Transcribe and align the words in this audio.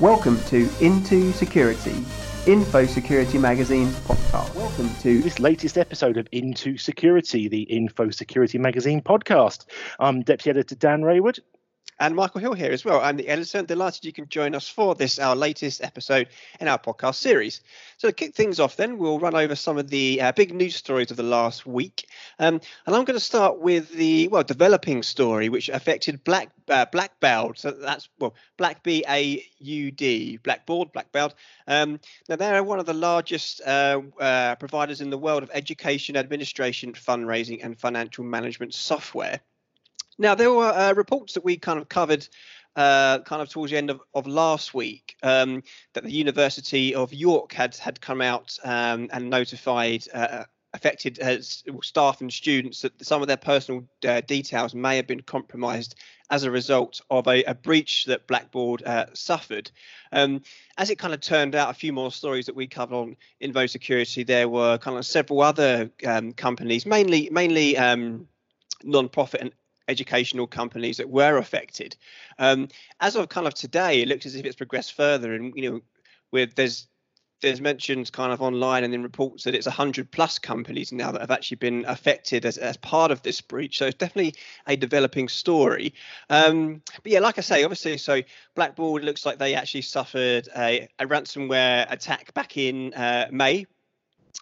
Welcome 0.00 0.40
to 0.44 0.66
IntoSecurity, 0.66 2.06
Info 2.46 2.86
Security 2.86 3.36
Magazine's 3.36 3.98
podcast. 3.98 4.54
Welcome 4.54 4.94
to 5.00 5.20
this 5.20 5.40
latest 5.40 5.76
episode 5.76 6.16
of 6.16 6.30
IntoSecurity, 6.30 7.50
the 7.50 7.66
Infosecurity 7.68 8.60
Magazine 8.60 9.02
podcast. 9.02 9.64
I'm 9.98 10.22
Deputy 10.22 10.50
Editor 10.50 10.76
Dan 10.76 11.02
Raywood. 11.02 11.40
And 12.00 12.14
Michael 12.14 12.40
Hill 12.40 12.52
here 12.54 12.70
as 12.70 12.84
well. 12.84 13.00
I'm 13.00 13.16
the 13.16 13.26
editor. 13.26 13.60
Delighted 13.62 14.04
you 14.04 14.12
can 14.12 14.28
join 14.28 14.54
us 14.54 14.68
for 14.68 14.94
this, 14.94 15.18
our 15.18 15.34
latest 15.34 15.82
episode 15.82 16.28
in 16.60 16.68
our 16.68 16.78
podcast 16.78 17.16
series. 17.16 17.60
So, 17.96 18.08
to 18.08 18.14
kick 18.14 18.36
things 18.36 18.60
off, 18.60 18.76
then, 18.76 18.98
we'll 18.98 19.18
run 19.18 19.34
over 19.34 19.56
some 19.56 19.78
of 19.78 19.90
the 19.90 20.20
uh, 20.22 20.30
big 20.30 20.54
news 20.54 20.76
stories 20.76 21.10
of 21.10 21.16
the 21.16 21.24
last 21.24 21.66
week. 21.66 22.06
Um, 22.38 22.60
and 22.86 22.94
I'm 22.94 23.04
going 23.04 23.18
to 23.18 23.20
start 23.20 23.58
with 23.58 23.90
the, 23.90 24.28
well, 24.28 24.44
developing 24.44 25.02
story, 25.02 25.48
which 25.48 25.68
affected 25.68 26.22
Black 26.22 26.50
uh. 26.68 27.58
So, 27.58 27.72
that's, 27.72 28.08
well, 28.20 28.34
Black 28.56 28.84
B 28.84 29.04
A 29.08 29.44
U 29.58 29.90
D, 29.90 30.36
Blackboard, 30.36 30.92
Blackbaud. 30.92 31.32
Um, 31.66 31.98
now, 32.28 32.36
they're 32.36 32.62
one 32.62 32.78
of 32.78 32.86
the 32.86 32.94
largest 32.94 33.60
uh, 33.66 34.02
uh, 34.20 34.54
providers 34.54 35.00
in 35.00 35.10
the 35.10 35.18
world 35.18 35.42
of 35.42 35.50
education, 35.52 36.16
administration, 36.16 36.92
fundraising, 36.92 37.64
and 37.64 37.76
financial 37.76 38.22
management 38.22 38.72
software. 38.72 39.40
Now, 40.18 40.34
there 40.34 40.52
were 40.52 40.66
uh, 40.66 40.92
reports 40.94 41.34
that 41.34 41.44
we 41.44 41.56
kind 41.56 41.78
of 41.78 41.88
covered 41.88 42.26
uh, 42.76 43.20
kind 43.20 43.42
of 43.42 43.48
towards 43.48 43.72
the 43.72 43.78
end 43.78 43.90
of, 43.90 44.00
of 44.14 44.26
last 44.26 44.74
week 44.74 45.16
um, 45.22 45.62
that 45.94 46.04
the 46.04 46.12
University 46.12 46.94
of 46.94 47.12
York 47.12 47.52
had 47.52 47.76
had 47.76 48.00
come 48.00 48.20
out 48.20 48.58
um, 48.64 49.08
and 49.12 49.30
notified 49.30 50.04
uh, 50.14 50.44
affected 50.74 51.18
uh, 51.20 51.40
staff 51.40 52.20
and 52.20 52.32
students 52.32 52.82
that 52.82 53.04
some 53.04 53.22
of 53.22 53.28
their 53.28 53.36
personal 53.36 53.82
uh, 54.06 54.20
details 54.20 54.74
may 54.74 54.96
have 54.96 55.06
been 55.06 55.22
compromised 55.22 55.94
as 56.30 56.44
a 56.44 56.50
result 56.50 57.00
of 57.10 57.26
a, 57.26 57.42
a 57.44 57.54
breach 57.54 58.04
that 58.04 58.26
Blackboard 58.26 58.82
uh, 58.84 59.06
suffered. 59.14 59.70
Um, 60.12 60.42
as 60.76 60.90
it 60.90 60.98
kind 60.98 61.14
of 61.14 61.20
turned 61.20 61.54
out, 61.54 61.70
a 61.70 61.74
few 61.74 61.92
more 61.92 62.12
stories 62.12 62.46
that 62.46 62.54
we 62.54 62.66
covered 62.66 62.94
on 62.94 63.16
Infosecurity, 63.42 64.26
there 64.26 64.48
were 64.48 64.78
kind 64.78 64.98
of 64.98 65.06
several 65.06 65.40
other 65.40 65.90
um, 66.06 66.32
companies, 66.32 66.84
mainly 66.84 67.30
mainly 67.32 67.76
um, 67.76 68.28
non-profit 68.84 69.40
and 69.40 69.52
educational 69.88 70.46
companies 70.46 70.98
that 70.98 71.08
were 71.08 71.38
affected. 71.38 71.96
Um, 72.38 72.68
as 73.00 73.16
of 73.16 73.28
kind 73.28 73.46
of 73.46 73.54
today, 73.54 74.02
it 74.02 74.08
looks 74.08 74.26
as 74.26 74.34
if 74.34 74.44
it's 74.44 74.56
progressed 74.56 74.94
further, 74.94 75.34
and 75.34 75.52
you 75.56 75.70
know, 75.70 75.80
with 76.30 76.54
there's 76.54 76.86
there's 77.40 77.60
mentions 77.60 78.10
kind 78.10 78.32
of 78.32 78.42
online 78.42 78.84
and 78.84 78.92
in 78.92 79.02
reports 79.02 79.44
that 79.44 79.54
it's 79.54 79.66
100 79.66 80.10
plus 80.10 80.38
companies 80.38 80.92
now 80.92 81.12
that 81.12 81.20
have 81.20 81.30
actually 81.30 81.56
been 81.56 81.84
affected 81.86 82.44
as, 82.44 82.58
as 82.58 82.76
part 82.76 83.10
of 83.10 83.22
this 83.22 83.40
breach. 83.40 83.78
So 83.78 83.86
it's 83.86 83.96
definitely 83.96 84.34
a 84.66 84.76
developing 84.76 85.28
story. 85.28 85.94
Um, 86.30 86.82
but 87.02 87.12
yeah, 87.12 87.20
like 87.20 87.38
I 87.38 87.42
say, 87.42 87.62
obviously, 87.62 87.96
so 87.98 88.22
Blackboard 88.54 89.04
looks 89.04 89.24
like 89.24 89.38
they 89.38 89.54
actually 89.54 89.82
suffered 89.82 90.48
a, 90.56 90.88
a 90.98 91.06
ransomware 91.06 91.90
attack 91.90 92.34
back 92.34 92.56
in 92.56 92.92
uh, 92.94 93.28
May 93.30 93.66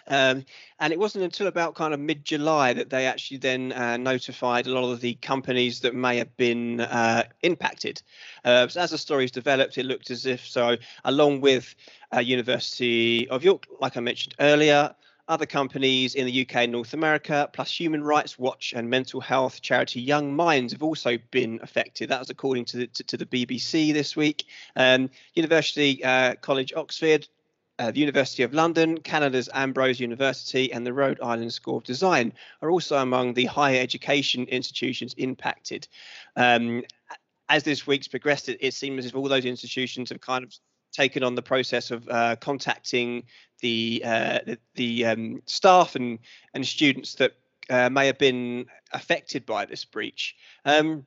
um, 0.09 0.45
and 0.79 0.93
it 0.93 0.99
wasn't 0.99 1.25
until 1.25 1.47
about 1.47 1.75
kind 1.75 1.95
of 1.95 2.01
mid 2.01 2.25
July 2.25 2.73
that 2.73 2.91
they 2.91 3.07
actually 3.07 3.39
then 3.39 3.73
uh, 3.73 3.97
notified 3.97 4.67
a 4.67 4.71
lot 4.71 4.91
of 4.91 5.01
the 5.01 5.15
companies 5.15 5.81
that 5.81 5.95
may 5.95 6.17
have 6.19 6.37
been 6.37 6.81
uh, 6.81 7.25
impacted. 7.43 8.03
Uh, 8.45 8.69
so 8.69 8.81
as 8.81 8.91
the 8.91 8.99
stories 8.99 9.31
developed, 9.31 9.79
it 9.79 9.87
looked 9.87 10.11
as 10.11 10.27
if 10.27 10.47
so, 10.47 10.77
along 11.05 11.41
with 11.41 11.75
uh, 12.15 12.21
University 12.21 13.29
of 13.29 13.43
York, 13.43 13.67
like 13.81 13.97
I 13.97 14.01
mentioned 14.01 14.35
earlier, 14.39 14.95
other 15.29 15.47
companies 15.47 16.15
in 16.15 16.27
the 16.27 16.43
UK 16.43 16.57
and 16.57 16.73
North 16.73 16.95
America, 16.95 17.49
plus 17.53 17.81
Human 17.81 18.03
Rights 18.05 18.39
Watch 18.39 18.73
and 18.77 18.89
mental 18.89 19.21
health 19.21 19.61
charity 19.61 20.01
Young 20.01 20.35
Minds 20.35 20.73
have 20.73 20.83
also 20.83 21.19
been 21.31 21.59
affected. 21.63 22.09
That 22.11 22.21
was 22.21 22.31
according 22.31 22.67
to 22.67 22.77
the, 22.79 22.87
to, 22.89 23.03
to 23.05 23.17
the 23.17 23.27
BBC 23.27 23.93
this 23.93 24.15
week. 24.15 24.45
Um, 24.77 25.11
University 25.35 26.03
uh, 26.05 26.37
College 26.37 26.73
Oxford 26.77 27.27
uh, 27.79 27.91
the 27.91 28.01
University 28.01 28.43
of 28.43 28.55
London, 28.55 28.99
Canada's 28.99 29.49
Ambrose 29.53 30.01
University, 30.01 30.73
and 30.73 30.87
the 30.87 30.93
Rhode 30.93 31.21
Island 31.21 31.53
School 31.53 31.79
of 31.79 31.85
Design 31.85 32.33
are 32.63 32.71
also 32.71 32.97
among 32.97 33.35
the 33.35 33.45
higher 33.45 33.81
education 33.81 34.45
institutions 34.47 35.15
impacted. 35.15 35.87
Um, 36.37 36.83
as 37.49 37.63
this 37.63 37.87
week's 37.87 38.09
progressed, 38.09 38.49
it, 38.49 38.59
it, 38.61 38.75
seems 38.75 39.05
as 39.05 39.11
if 39.11 39.17
all 39.17 39.29
those 39.29 39.45
institutions 39.45 40.11
have 40.11 40.21
kind 40.21 40.45
of 40.45 40.55
taken 40.93 41.23
on 41.23 41.35
the 41.35 41.43
process 41.43 41.91
of 41.91 42.09
uh, 42.09 42.37
contacting 42.37 43.25
the 43.61 44.03
uh, 44.05 44.39
the, 44.47 44.59
the 44.75 45.05
um, 45.07 45.43
staff 45.47 45.95
and 45.95 46.19
and 46.55 46.67
students 46.67 47.15
that 47.17 47.33
uh, 47.71 47.91
may 47.91 48.07
have 48.07 48.19
been 48.19 48.67
affected 48.93 49.45
by 49.45 49.65
this 49.65 49.85
breach. 49.85 50.35
Um, 50.65 51.07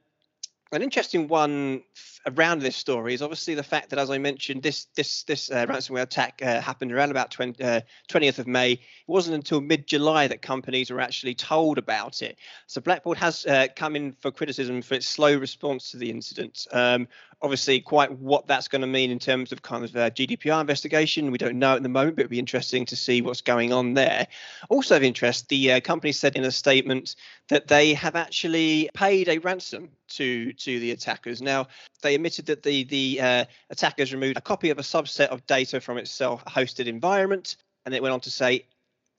an 0.72 0.82
interesting 0.82 1.28
one 1.28 1.82
around 2.28 2.62
this 2.62 2.76
story 2.76 3.14
is 3.14 3.22
obviously 3.22 3.56
the 3.56 3.64
fact 3.64 3.90
that, 3.90 4.00
as 4.00 4.10
I 4.10 4.18
mentioned, 4.18 4.62
this 4.62 4.86
this 4.96 5.24
this 5.24 5.50
uh, 5.50 5.66
ransomware 5.66 6.04
attack 6.04 6.42
uh, 6.44 6.62
happened 6.62 6.92
around 6.92 7.12
about 7.12 7.32
20, 7.32 7.64
uh, 7.64 7.82
20th 8.08 8.40
of 8.40 8.48
May. 8.48 8.74
It 8.74 8.80
wasn't 9.08 9.36
until 9.36 9.62
mid-July 9.62 10.28
that 10.28 10.42
companies 10.42 10.92
were 10.92 11.02
actually 11.02 11.34
told 11.34 11.78
about 11.78 12.22
it. 12.22 12.38
So 12.68 12.82
Blackboard 12.82 13.18
has 13.18 13.46
uh, 13.46 13.68
come 13.76 13.96
in 13.96 14.12
for 14.12 14.32
criticism 14.32 14.82
for 14.82 14.96
its 14.96 15.08
slow 15.08 15.36
response 15.36 15.92
to 15.92 15.98
the 15.98 16.10
incident. 16.10 16.68
Um, 16.72 17.08
obviously, 17.42 17.80
quite 17.80 18.12
what 18.12 18.48
that's 18.48 18.68
going 18.68 18.82
to 18.82 18.88
mean 18.88 19.12
in 19.12 19.20
terms 19.20 19.52
of 19.52 19.62
kind 19.62 19.84
of 19.84 19.96
uh, 19.96 20.10
GDPR 20.10 20.60
investigation, 20.60 21.32
we 21.32 21.38
don't 21.38 21.58
know 21.58 21.76
at 21.76 21.84
the 21.84 21.90
moment, 21.90 22.16
but 22.16 22.22
it'd 22.22 22.32
be 22.32 22.40
interesting 22.40 22.86
to 22.88 22.96
see 22.96 23.22
what's 23.22 23.42
going 23.42 23.72
on 23.72 23.94
there. 23.94 24.28
Also 24.70 24.96
of 24.96 25.04
interest, 25.04 25.50
the 25.50 25.74
uh, 25.74 25.80
company 25.80 26.12
said 26.12 26.36
in 26.36 26.44
a 26.44 26.52
statement 26.52 27.16
that 27.48 27.68
they 27.68 27.94
have 27.94 28.16
actually 28.16 28.90
paid 28.94 29.30
a 29.30 29.38
ransom 29.40 29.90
to 30.10 30.52
to 30.54 30.80
the 30.80 30.92
attackers. 30.92 31.42
Now 31.42 31.68
they 32.02 32.16
admitted 32.16 32.46
that 32.48 32.64
the 32.64 32.84
the 32.86 33.22
uh, 33.22 33.46
attackers 33.70 34.14
removed 34.14 34.38
a 34.38 34.42
copy 34.42 34.70
of 34.70 34.80
a 34.80 34.84
subset 34.84 35.28
of 35.28 35.46
data 35.48 35.80
from 35.80 35.98
its 35.98 36.12
self-hosted 36.12 36.88
environment, 36.88 37.58
and 37.86 37.96
it 37.96 38.02
went 38.02 38.14
on 38.14 38.22
to 38.22 38.32
say 38.32 38.66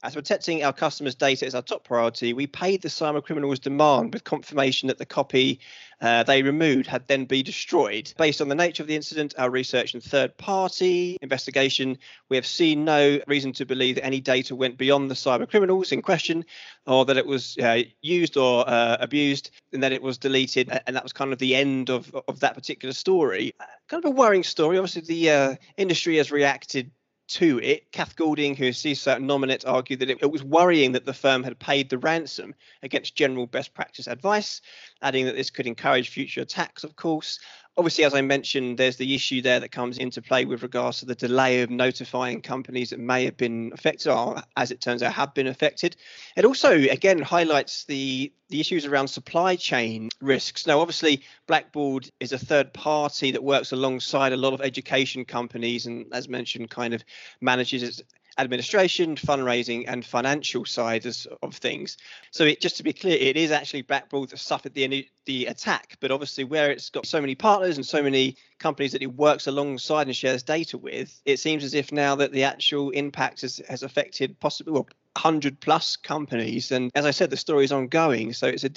as 0.03 0.13
protecting 0.15 0.63
our 0.63 0.73
customers' 0.73 1.15
data 1.15 1.45
is 1.45 1.53
our 1.53 1.61
top 1.61 1.83
priority, 1.83 2.33
we 2.33 2.47
paid 2.47 2.81
the 2.81 2.87
cyber 2.87 3.23
criminals' 3.23 3.59
demand 3.59 4.13
with 4.13 4.23
confirmation 4.23 4.87
that 4.87 4.97
the 4.97 5.05
copy 5.05 5.59
uh, 6.01 6.23
they 6.23 6.41
removed 6.41 6.87
had 6.87 7.07
then 7.07 7.25
been 7.25 7.43
destroyed. 7.43 8.11
Based 8.17 8.41
on 8.41 8.47
the 8.47 8.55
nature 8.55 8.81
of 8.81 8.87
the 8.87 8.95
incident, 8.95 9.35
our 9.37 9.51
research 9.51 9.93
and 9.93 10.01
third 10.01 10.35
party 10.37 11.17
investigation, 11.21 11.97
we 12.29 12.35
have 12.35 12.47
seen 12.47 12.83
no 12.83 13.19
reason 13.27 13.53
to 13.53 13.65
believe 13.65 13.95
that 13.95 14.05
any 14.05 14.19
data 14.19 14.55
went 14.55 14.77
beyond 14.77 15.11
the 15.11 15.15
cyber 15.15 15.47
criminals 15.47 15.91
in 15.91 16.01
question 16.01 16.43
or 16.87 17.05
that 17.05 17.17
it 17.17 17.25
was 17.27 17.55
uh, 17.59 17.83
used 18.01 18.37
or 18.37 18.67
uh, 18.67 18.97
abused 18.99 19.51
and 19.71 19.83
that 19.83 19.91
it 19.91 20.01
was 20.01 20.17
deleted. 20.17 20.71
And 20.87 20.95
that 20.95 21.03
was 21.03 21.13
kind 21.13 21.31
of 21.31 21.37
the 21.37 21.55
end 21.55 21.91
of, 21.91 22.13
of 22.27 22.39
that 22.39 22.55
particular 22.55 22.93
story. 22.93 23.53
Kind 23.87 24.03
of 24.03 24.09
a 24.09 24.15
worrying 24.15 24.43
story. 24.43 24.79
Obviously, 24.79 25.03
the 25.03 25.29
uh, 25.29 25.55
industry 25.77 26.17
has 26.17 26.31
reacted 26.31 26.89
to 27.33 27.59
it. 27.59 27.91
Kath 27.91 28.15
Goulding, 28.15 28.55
who 28.55 28.65
is 28.65 28.77
CISO 28.77 29.21
nominate, 29.21 29.65
argued 29.65 29.99
that 29.99 30.09
it, 30.09 30.19
it, 30.21 30.31
was 30.31 30.43
worrying 30.43 30.91
that 30.91 31.05
the 31.05 31.13
firm 31.13 31.43
had 31.43 31.59
paid 31.59 31.89
the 31.89 31.97
ransom 31.97 32.53
against 32.83 33.15
general 33.15 33.47
best 33.47 33.73
practice 33.73 34.07
advice, 34.07 34.61
adding 35.01 35.25
that 35.25 35.35
this 35.35 35.49
could 35.49 35.67
encourage 35.67 36.09
future 36.09 36.41
attacks, 36.41 36.83
of 36.83 36.95
course. 36.95 37.39
Obviously, 37.77 38.03
as 38.03 38.13
I 38.13 38.21
mentioned, 38.21 38.77
there's 38.77 38.97
the 38.97 39.15
issue 39.15 39.41
there 39.41 39.61
that 39.61 39.71
comes 39.71 39.97
into 39.97 40.21
play 40.21 40.43
with 40.43 40.61
regards 40.61 40.99
to 40.99 41.05
the 41.05 41.15
delay 41.15 41.61
of 41.61 41.69
notifying 41.69 42.41
companies 42.41 42.89
that 42.89 42.99
may 42.99 43.23
have 43.23 43.37
been 43.37 43.71
affected, 43.73 44.11
or 44.11 44.43
as 44.57 44.71
it 44.71 44.81
turns 44.81 45.01
out, 45.01 45.13
have 45.13 45.33
been 45.33 45.47
affected. 45.47 45.95
It 46.35 46.43
also, 46.43 46.73
again, 46.73 47.21
highlights 47.21 47.85
the 47.85 48.31
the 48.49 48.59
issues 48.59 48.85
around 48.85 49.07
supply 49.07 49.55
chain 49.55 50.09
risks. 50.19 50.67
Now, 50.67 50.81
obviously, 50.81 51.23
Blackboard 51.47 52.09
is 52.19 52.33
a 52.33 52.37
third 52.37 52.73
party 52.73 53.31
that 53.31 53.41
works 53.41 53.71
alongside 53.71 54.33
a 54.33 54.37
lot 54.37 54.51
of 54.51 54.59
education 54.59 55.23
companies, 55.23 55.85
and 55.85 56.05
as 56.11 56.27
mentioned, 56.27 56.69
kind 56.69 56.93
of 56.93 57.05
manages 57.39 57.81
its 57.81 58.01
administration, 58.37 59.15
fundraising, 59.15 59.85
and 59.87 60.05
financial 60.05 60.65
side 60.65 61.05
of 61.41 61.53
things. 61.55 61.97
So, 62.31 62.43
it, 62.45 62.61
just 62.61 62.77
to 62.77 62.83
be 62.83 62.93
clear, 62.93 63.17
it 63.19 63.37
is 63.37 63.51
actually 63.51 63.83
Blackbaud 63.83 64.29
that 64.29 64.39
suffered 64.39 64.73
the 64.73 65.07
the 65.25 65.45
attack, 65.45 65.97
but 65.99 66.11
obviously, 66.11 66.43
where 66.43 66.71
it's 66.71 66.89
got 66.89 67.05
so 67.05 67.21
many 67.21 67.35
partners 67.35 67.77
and 67.77 67.85
so 67.85 68.01
many 68.01 68.37
companies 68.59 68.91
that 68.93 69.01
it 69.01 69.13
works 69.15 69.47
alongside 69.47 70.07
and 70.07 70.15
shares 70.15 70.43
data 70.43 70.77
with, 70.77 71.21
it 71.25 71.37
seems 71.37 71.63
as 71.63 71.73
if 71.73 71.91
now 71.91 72.15
that 72.15 72.31
the 72.31 72.43
actual 72.43 72.89
impact 72.91 73.41
has, 73.41 73.61
has 73.67 73.83
affected 73.83 74.39
possibly 74.39 74.73
well, 74.73 74.87
100 75.15 75.59
plus 75.59 75.97
companies 75.97 76.71
and 76.71 76.89
as 76.95 77.05
i 77.05 77.11
said 77.11 77.29
the 77.29 77.37
story 77.37 77.65
is 77.65 77.71
ongoing. 77.71 78.31
So 78.33 78.47
it's 78.47 78.63
a 78.63 78.71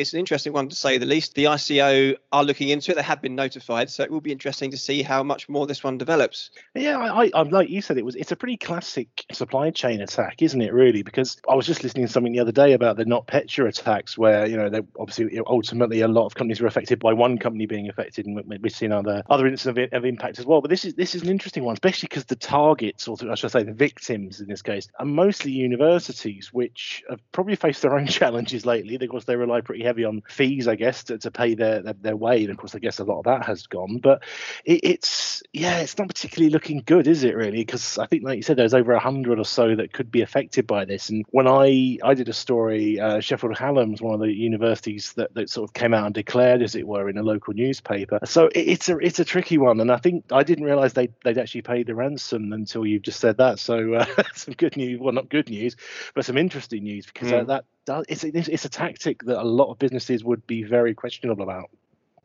it's 0.00 0.12
an 0.12 0.18
interesting 0.18 0.52
one 0.52 0.68
to 0.68 0.76
say 0.76 0.98
the 0.98 1.06
least. 1.06 1.34
The 1.34 1.44
ico 1.44 2.16
are 2.32 2.44
looking 2.44 2.68
into 2.68 2.92
it. 2.92 2.96
They 2.96 3.02
have 3.02 3.22
been 3.22 3.34
notified 3.34 3.88
so 3.90 4.02
it 4.02 4.10
will 4.10 4.20
be 4.20 4.32
interesting 4.32 4.70
to 4.72 4.76
see 4.76 5.02
how 5.02 5.22
much 5.22 5.48
more 5.48 5.66
this 5.66 5.82
one 5.82 5.96
develops. 5.96 6.50
Yeah 6.74 6.98
i, 6.98 7.30
I 7.34 7.42
like 7.42 7.70
you 7.70 7.80
said 7.80 7.96
it 7.96 8.04
was 8.04 8.16
it's 8.16 8.32
a 8.32 8.36
pretty 8.36 8.56
classic 8.58 9.24
supply 9.32 9.70
chain 9.70 10.00
attack 10.02 10.42
isn't 10.42 10.60
it 10.60 10.72
really? 10.72 11.02
Because 11.02 11.40
i 11.48 11.54
was 11.54 11.66
just 11.66 11.82
listening 11.82 12.06
to 12.06 12.12
something 12.12 12.32
the 12.32 12.40
other 12.40 12.52
day 12.52 12.72
about 12.72 12.96
the 12.96 13.04
NotPetya 13.04 13.68
attacks 13.68 14.18
where 14.18 14.46
you 14.46 14.56
know 14.56 14.70
obviously 14.98 15.40
ultimately 15.46 16.00
a 16.02 16.08
lot 16.08 16.26
of 16.26 16.34
companies 16.34 16.60
were 16.60 16.66
affected 16.66 16.98
by 16.98 17.12
one 17.12 17.38
company 17.38 17.66
being 17.66 17.88
affected 17.88 18.26
and 18.26 18.42
we've 18.62 18.72
seen 18.72 18.92
other 18.92 19.22
other 19.30 19.46
incidents 19.46 19.92
of, 19.92 19.98
of 19.98 20.04
impact 20.04 20.38
as 20.38 20.44
well. 20.44 20.60
But 20.60 20.70
this 20.70 20.84
is 20.84 20.94
this 20.94 21.14
is 21.14 21.22
an 21.22 21.30
interesting 21.30 21.64
one 21.64 21.72
especially 21.72 22.08
because 22.08 22.26
the 22.26 22.36
targets 22.36 23.08
or 23.08 23.16
i 23.30 23.34
should 23.34 23.50
say 23.50 23.62
the 23.62 23.72
victims 23.72 24.40
in 24.40 24.48
this 24.48 24.62
case 24.62 24.88
are 24.98 25.06
mostly 25.06 25.52
universities 25.52 25.77
universities, 25.78 26.52
which 26.52 27.02
have 27.08 27.20
probably 27.32 27.56
faced 27.56 27.82
their 27.82 27.94
own 27.98 28.06
challenges 28.06 28.66
lately. 28.66 28.96
Of 28.96 29.08
course, 29.08 29.24
they 29.24 29.36
rely 29.36 29.60
pretty 29.60 29.84
heavy 29.84 30.04
on 30.04 30.22
fees, 30.28 30.68
I 30.68 30.74
guess, 30.74 31.04
to, 31.04 31.18
to 31.18 31.30
pay 31.30 31.54
their, 31.54 31.82
their, 31.82 31.94
their 31.94 32.16
way. 32.16 32.42
And 32.42 32.50
of 32.50 32.56
course, 32.56 32.74
I 32.74 32.78
guess 32.78 32.98
a 32.98 33.04
lot 33.04 33.20
of 33.20 33.24
that 33.24 33.44
has 33.46 33.66
gone. 33.66 33.98
But 33.98 34.22
it, 34.64 34.80
it's 34.82 35.42
yeah, 35.52 35.78
it's 35.78 35.96
not 35.98 36.08
particularly 36.08 36.50
looking 36.50 36.82
good, 36.84 37.06
is 37.06 37.24
it? 37.24 37.36
Really? 37.36 37.58
Because 37.58 37.98
I 37.98 38.06
think, 38.06 38.24
like 38.24 38.36
you 38.36 38.42
said, 38.42 38.56
there's 38.56 38.74
over 38.74 38.98
hundred 38.98 39.38
or 39.38 39.44
so 39.44 39.76
that 39.76 39.92
could 39.92 40.10
be 40.10 40.22
affected 40.22 40.66
by 40.66 40.84
this. 40.84 41.10
And 41.10 41.24
when 41.30 41.46
I 41.46 41.98
I 42.02 42.14
did 42.14 42.28
a 42.28 42.32
story, 42.32 42.98
uh, 42.98 43.20
Sheffield 43.20 43.56
Hallam's 43.56 44.02
one 44.02 44.14
of 44.14 44.20
the 44.20 44.32
universities 44.32 45.12
that, 45.14 45.34
that 45.34 45.50
sort 45.50 45.68
of 45.68 45.74
came 45.74 45.94
out 45.94 46.06
and 46.06 46.14
declared, 46.14 46.62
as 46.62 46.74
it 46.74 46.86
were, 46.86 47.08
in 47.08 47.18
a 47.18 47.22
local 47.22 47.54
newspaper. 47.54 48.18
So 48.24 48.46
it, 48.46 48.58
it's 48.58 48.88
a 48.88 48.98
it's 48.98 49.20
a 49.20 49.24
tricky 49.24 49.58
one, 49.58 49.80
and 49.80 49.92
I 49.92 49.98
think 49.98 50.24
I 50.32 50.42
didn't 50.42 50.64
realise 50.64 50.92
they 50.92 51.08
they'd 51.24 51.38
actually 51.38 51.62
paid 51.62 51.86
the 51.86 51.94
ransom 51.94 52.52
until 52.52 52.86
you've 52.86 53.02
just 53.02 53.20
said 53.20 53.38
that. 53.38 53.58
So 53.58 53.94
uh, 53.94 54.06
some 54.34 54.54
good 54.54 54.76
news, 54.76 55.00
well, 55.00 55.12
not 55.12 55.28
good 55.28 55.48
news, 55.48 55.67
but 56.14 56.24
some 56.24 56.36
interesting 56.36 56.82
news 56.82 57.06
because 57.06 57.30
mm. 57.30 57.46
that 57.46 57.64
does, 57.84 58.04
it's 58.08 58.24
it's 58.24 58.64
a 58.64 58.68
tactic 58.68 59.22
that 59.24 59.40
a 59.40 59.44
lot 59.44 59.70
of 59.70 59.78
businesses 59.78 60.24
would 60.24 60.46
be 60.46 60.62
very 60.62 60.94
questionable 60.94 61.42
about. 61.42 61.70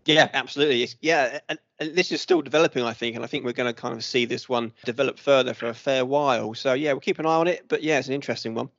Yeah, 0.06 0.30
absolutely. 0.34 0.90
Yeah, 1.02 1.40
and, 1.48 1.60
and, 1.80 1.96
this 1.96 2.12
is 2.12 2.22
still 2.22 2.42
developing, 2.42 2.84
I 2.84 2.94
think, 2.94 3.16
and 3.16 3.24
I 3.24 3.28
think 3.28 3.46
we're 3.46 3.54
going 3.54 3.74
to 3.74 3.82
kind 3.82 3.94
of 3.94 4.04
see 4.04 4.26
this 4.26 4.50
one 4.50 4.74
develop 4.84 5.18
further 5.18 5.54
for 5.54 5.68
a 5.68 5.74
fair 5.74 6.06
while. 6.06 6.54
So 6.54 6.74
yeah, 6.74 6.92
we'll 6.92 7.00
keep 7.00 7.20
an 7.20 7.26
eye 7.26 7.36
on 7.36 7.48
it. 7.48 7.66
But 7.68 7.84
yeah, 7.84 8.00
it's 8.00 8.10
an 8.10 8.14
interesting 8.14 8.54
one. 8.54 8.70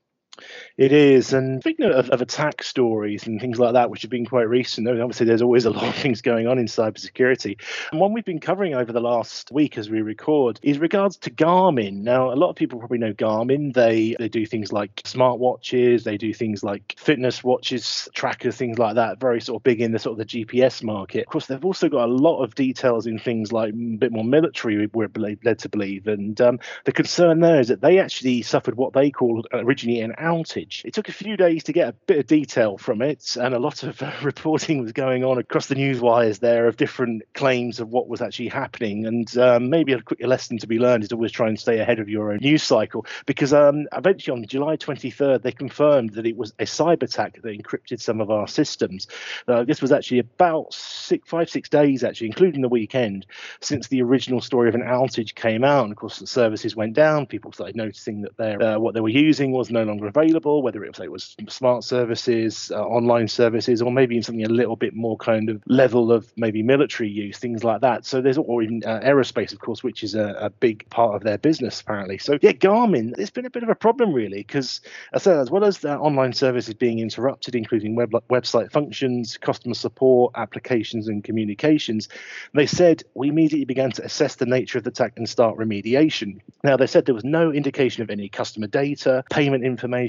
It 0.77 0.91
is, 0.93 1.33
and 1.33 1.61
speaking 1.61 1.87
of, 1.87 2.11
of, 2.11 2.21
attack 2.21 2.63
stories 2.63 3.27
and 3.27 3.41
things 3.41 3.59
like 3.59 3.75
that, 3.75 3.91
which 3.91 4.03
have 4.03 4.11
been 4.11 4.27
quite 4.27 4.49
recent, 4.49 4.89
obviously 4.89 5.27
there's 5.27 5.43
always 5.43 5.67
a 5.67 5.71
lot 5.71 5.85
of 5.85 5.95
things 6.03 6.21
going 6.21 6.49
on 6.49 6.59
in 6.59 6.67
cybersecurity. 6.67 7.61
And 7.93 8.01
one 8.01 8.13
we've 8.13 8.25
been 8.25 8.41
covering 8.41 8.75
over 8.75 8.93
the 8.93 9.01
last 9.01 9.53
week 9.53 9.79
as 9.79 9.89
we 9.89 10.03
record 10.03 10.59
is 10.63 10.79
regards 10.79 11.17
to 11.19 11.31
Garmin. 11.31 12.03
Now, 12.03 12.33
a 12.33 12.35
lot 12.35 12.51
of 12.51 12.57
people 12.57 12.81
probably 12.81 12.99
know 12.99 13.13
Garmin. 13.13 13.73
They 13.73 14.17
they 14.19 14.29
do 14.29 14.47
things 14.47 14.73
like 14.73 14.97
smartwatches, 15.05 16.03
they 16.03 16.17
do 16.17 16.35
things 16.35 16.65
like 16.65 16.97
fitness 16.99 17.45
watches, 17.45 18.09
trackers, 18.15 18.57
things 18.57 18.79
like 18.79 18.97
that. 18.97 19.21
Very 19.21 19.41
sort 19.41 19.61
of 19.61 19.63
big 19.63 19.81
in 19.81 19.93
the 19.93 19.99
sort 20.01 20.19
of 20.19 20.27
the 20.27 20.45
GPS 20.45 20.83
market. 20.83 21.21
Of 21.21 21.29
course, 21.29 21.47
they've 21.47 21.65
also 21.65 21.89
got 21.89 22.09
a 22.09 22.13
lot 22.13 22.43
of 22.43 22.57
details 22.57 23.07
in 23.07 23.19
things 23.19 23.53
like 23.53 23.73
a 23.73 23.77
bit 23.77 24.11
more 24.11 24.25
military. 24.25 24.89
We're 24.93 25.11
led 25.45 25.61
to 25.61 25.69
believe, 25.69 26.09
and 26.09 26.41
um, 26.41 26.59
the 26.85 26.93
concern 26.93 27.41
there 27.41 27.61
is 27.61 27.69
that 27.69 27.81
they 27.81 28.01
actually 28.01 28.43
suffered 28.43 28.77
what 28.77 28.93
they 28.93 29.11
called 29.11 29.47
originally 29.53 30.01
an 30.01 30.15
outage. 30.25 30.85
It 30.85 30.95
took 30.95 31.09
a 31.09 31.13
few 31.13 31.37
days 31.37 31.65
to 31.65 31.73
get 31.73 31.89
a 31.89 31.93
bit 32.07 32.19
of 32.19 32.27
detail 32.27 32.79
from 32.79 33.03
it, 33.03 33.37
and 33.37 33.55
a 33.55 33.59
lot 33.59 33.83
of 33.83 34.03
uh, 34.03 34.13
reporting 34.23 34.83
was 34.83 34.93
going 34.93 35.25
on 35.25 35.39
across 35.39 35.67
the 35.67 35.75
news 35.75 36.01
wires 36.01 36.39
there 36.39 36.67
of 36.67 36.77
different 36.77 37.23
claims 37.35 37.81
of 37.81 37.91
what 37.91 38.09
was 38.09 38.21
actually 38.21 38.49
happening. 38.49 39.07
And 39.07 39.37
um, 39.39 39.71
maybe 39.71 39.93
a 39.93 40.03
quick 40.03 40.25
lesson 40.25 40.59
to 40.59 40.67
be 40.67 40.79
learned 40.79 41.05
is 41.05 41.13
always 41.13 41.33
try 41.33 41.49
and 41.49 41.59
stay 41.59 41.79
ahead 41.79 42.01
of 42.01 42.09
your 42.09 42.33
own 42.33 42.39
news 42.39 42.63
cycle, 42.63 43.07
because 43.27 43.53
um, 43.53 43.87
eventually 43.93 44.37
on 44.37 44.47
July 44.47 44.77
23rd 44.77 45.43
they 45.43 45.53
confirmed 45.53 46.15
that 46.15 46.27
it 46.27 46.37
was 46.37 46.53
a 46.59 46.65
cyber 46.65 47.03
attack 47.03 47.41
that 47.43 47.45
encrypted 47.45 48.01
some 48.01 48.21
of 48.21 48.31
our 48.31 48.49
systems. 48.49 49.07
Uh, 49.47 49.65
this 49.65 49.83
was 49.83 49.93
actually 49.93 50.19
about 50.19 50.73
six, 50.73 51.29
five, 51.29 51.51
six 51.51 51.69
days 51.69 52.03
actually, 52.03 52.29
including 52.29 52.63
the 52.63 52.69
weekend, 52.69 53.27
since 53.61 53.89
the 53.89 54.03
original 54.03 54.41
story 54.41 54.69
of 54.69 54.75
an 54.75 54.83
outage 54.83 55.35
came 55.35 55.65
out. 55.65 55.85
And 55.85 55.93
of 55.93 55.99
course, 55.99 56.19
the 56.19 56.27
services 56.27 56.77
went 56.77 56.95
down. 56.95 57.27
People 57.27 57.53
started 57.53 57.77
noticing 57.77 58.23
that 58.23 58.37
their 58.37 58.63
uh, 58.63 58.79
what 58.79 58.95
they 58.95 59.01
were 59.01 59.09
using 59.09 59.53
was 59.53 59.71
no 59.71 59.85
longer 59.85 60.07
available, 60.15 60.63
whether 60.63 60.85
it 60.85 60.91
was, 61.11 61.35
it 61.39 61.45
was 61.45 61.55
smart 61.55 61.85
services, 61.85 62.71
uh, 62.75 62.85
online 62.85 63.29
services, 63.29 63.83
or 63.83 63.91
maybe 63.91 64.15
even 64.15 64.23
something 64.23 64.45
a 64.45 64.49
little 64.49 64.77
bit 64.77 64.95
more 64.95 65.17
kind 65.17 65.51
of 65.51 65.63
level 65.67 66.13
of 66.13 66.33
maybe 66.37 66.63
military 66.63 67.09
use, 67.09 67.39
things 67.39 67.65
like 67.65 67.81
that. 67.81 68.05
So 68.07 68.21
there's, 68.21 68.39
or 68.39 68.63
even 68.63 68.83
uh, 68.85 69.01
aerospace, 69.01 69.53
of 69.53 69.59
course, 69.59 69.83
which 69.83 70.05
is 70.05 70.15
a, 70.15 70.35
a, 70.41 70.51
big 70.55 70.89
part 70.89 71.17
of 71.17 71.25
their 71.25 71.37
business 71.37 71.81
apparently. 71.81 72.17
So 72.17 72.39
yeah, 72.41 72.53
Garmin, 72.53 73.19
it's 73.19 73.31
been 73.31 73.45
a 73.45 73.51
bit 73.51 73.65
of 73.65 73.69
a 73.69 73.75
problem 73.75 74.13
really, 74.13 74.39
because 74.39 74.81
said 75.17 75.39
as 75.39 75.51
well 75.51 75.65
as 75.65 75.85
online 75.85 76.33
services 76.33 76.75
being 76.75 77.01
interrupted, 77.01 77.55
including 77.55 77.97
web, 77.97 78.13
website 78.31 78.71
functions, 78.71 79.37
customer 79.37 79.75
support, 79.75 80.33
applications, 80.37 81.09
and 81.09 81.25
communications, 81.25 82.09
they 82.55 82.67
said 82.67 83.03
we 83.15 83.29
immediately 83.29 83.65
began 83.65 83.91
to 83.91 84.05
assess 84.05 84.37
the 84.37 84.47
nature 84.47 84.79
of 84.79 84.85
the 84.85 84.91
attack 84.91 85.15
and 85.17 85.29
start 85.29 85.59
remediation. 85.59 86.41
Now 86.63 86.77
they 86.77 86.87
said 86.87 87.05
there 87.05 87.15
was 87.15 87.25
no 87.25 87.53
indication 87.53 88.03
of 88.03 88.11
any 88.11 88.29
customer 88.29 88.69
data, 88.69 89.25
payment 89.31 89.65
information 89.65 90.04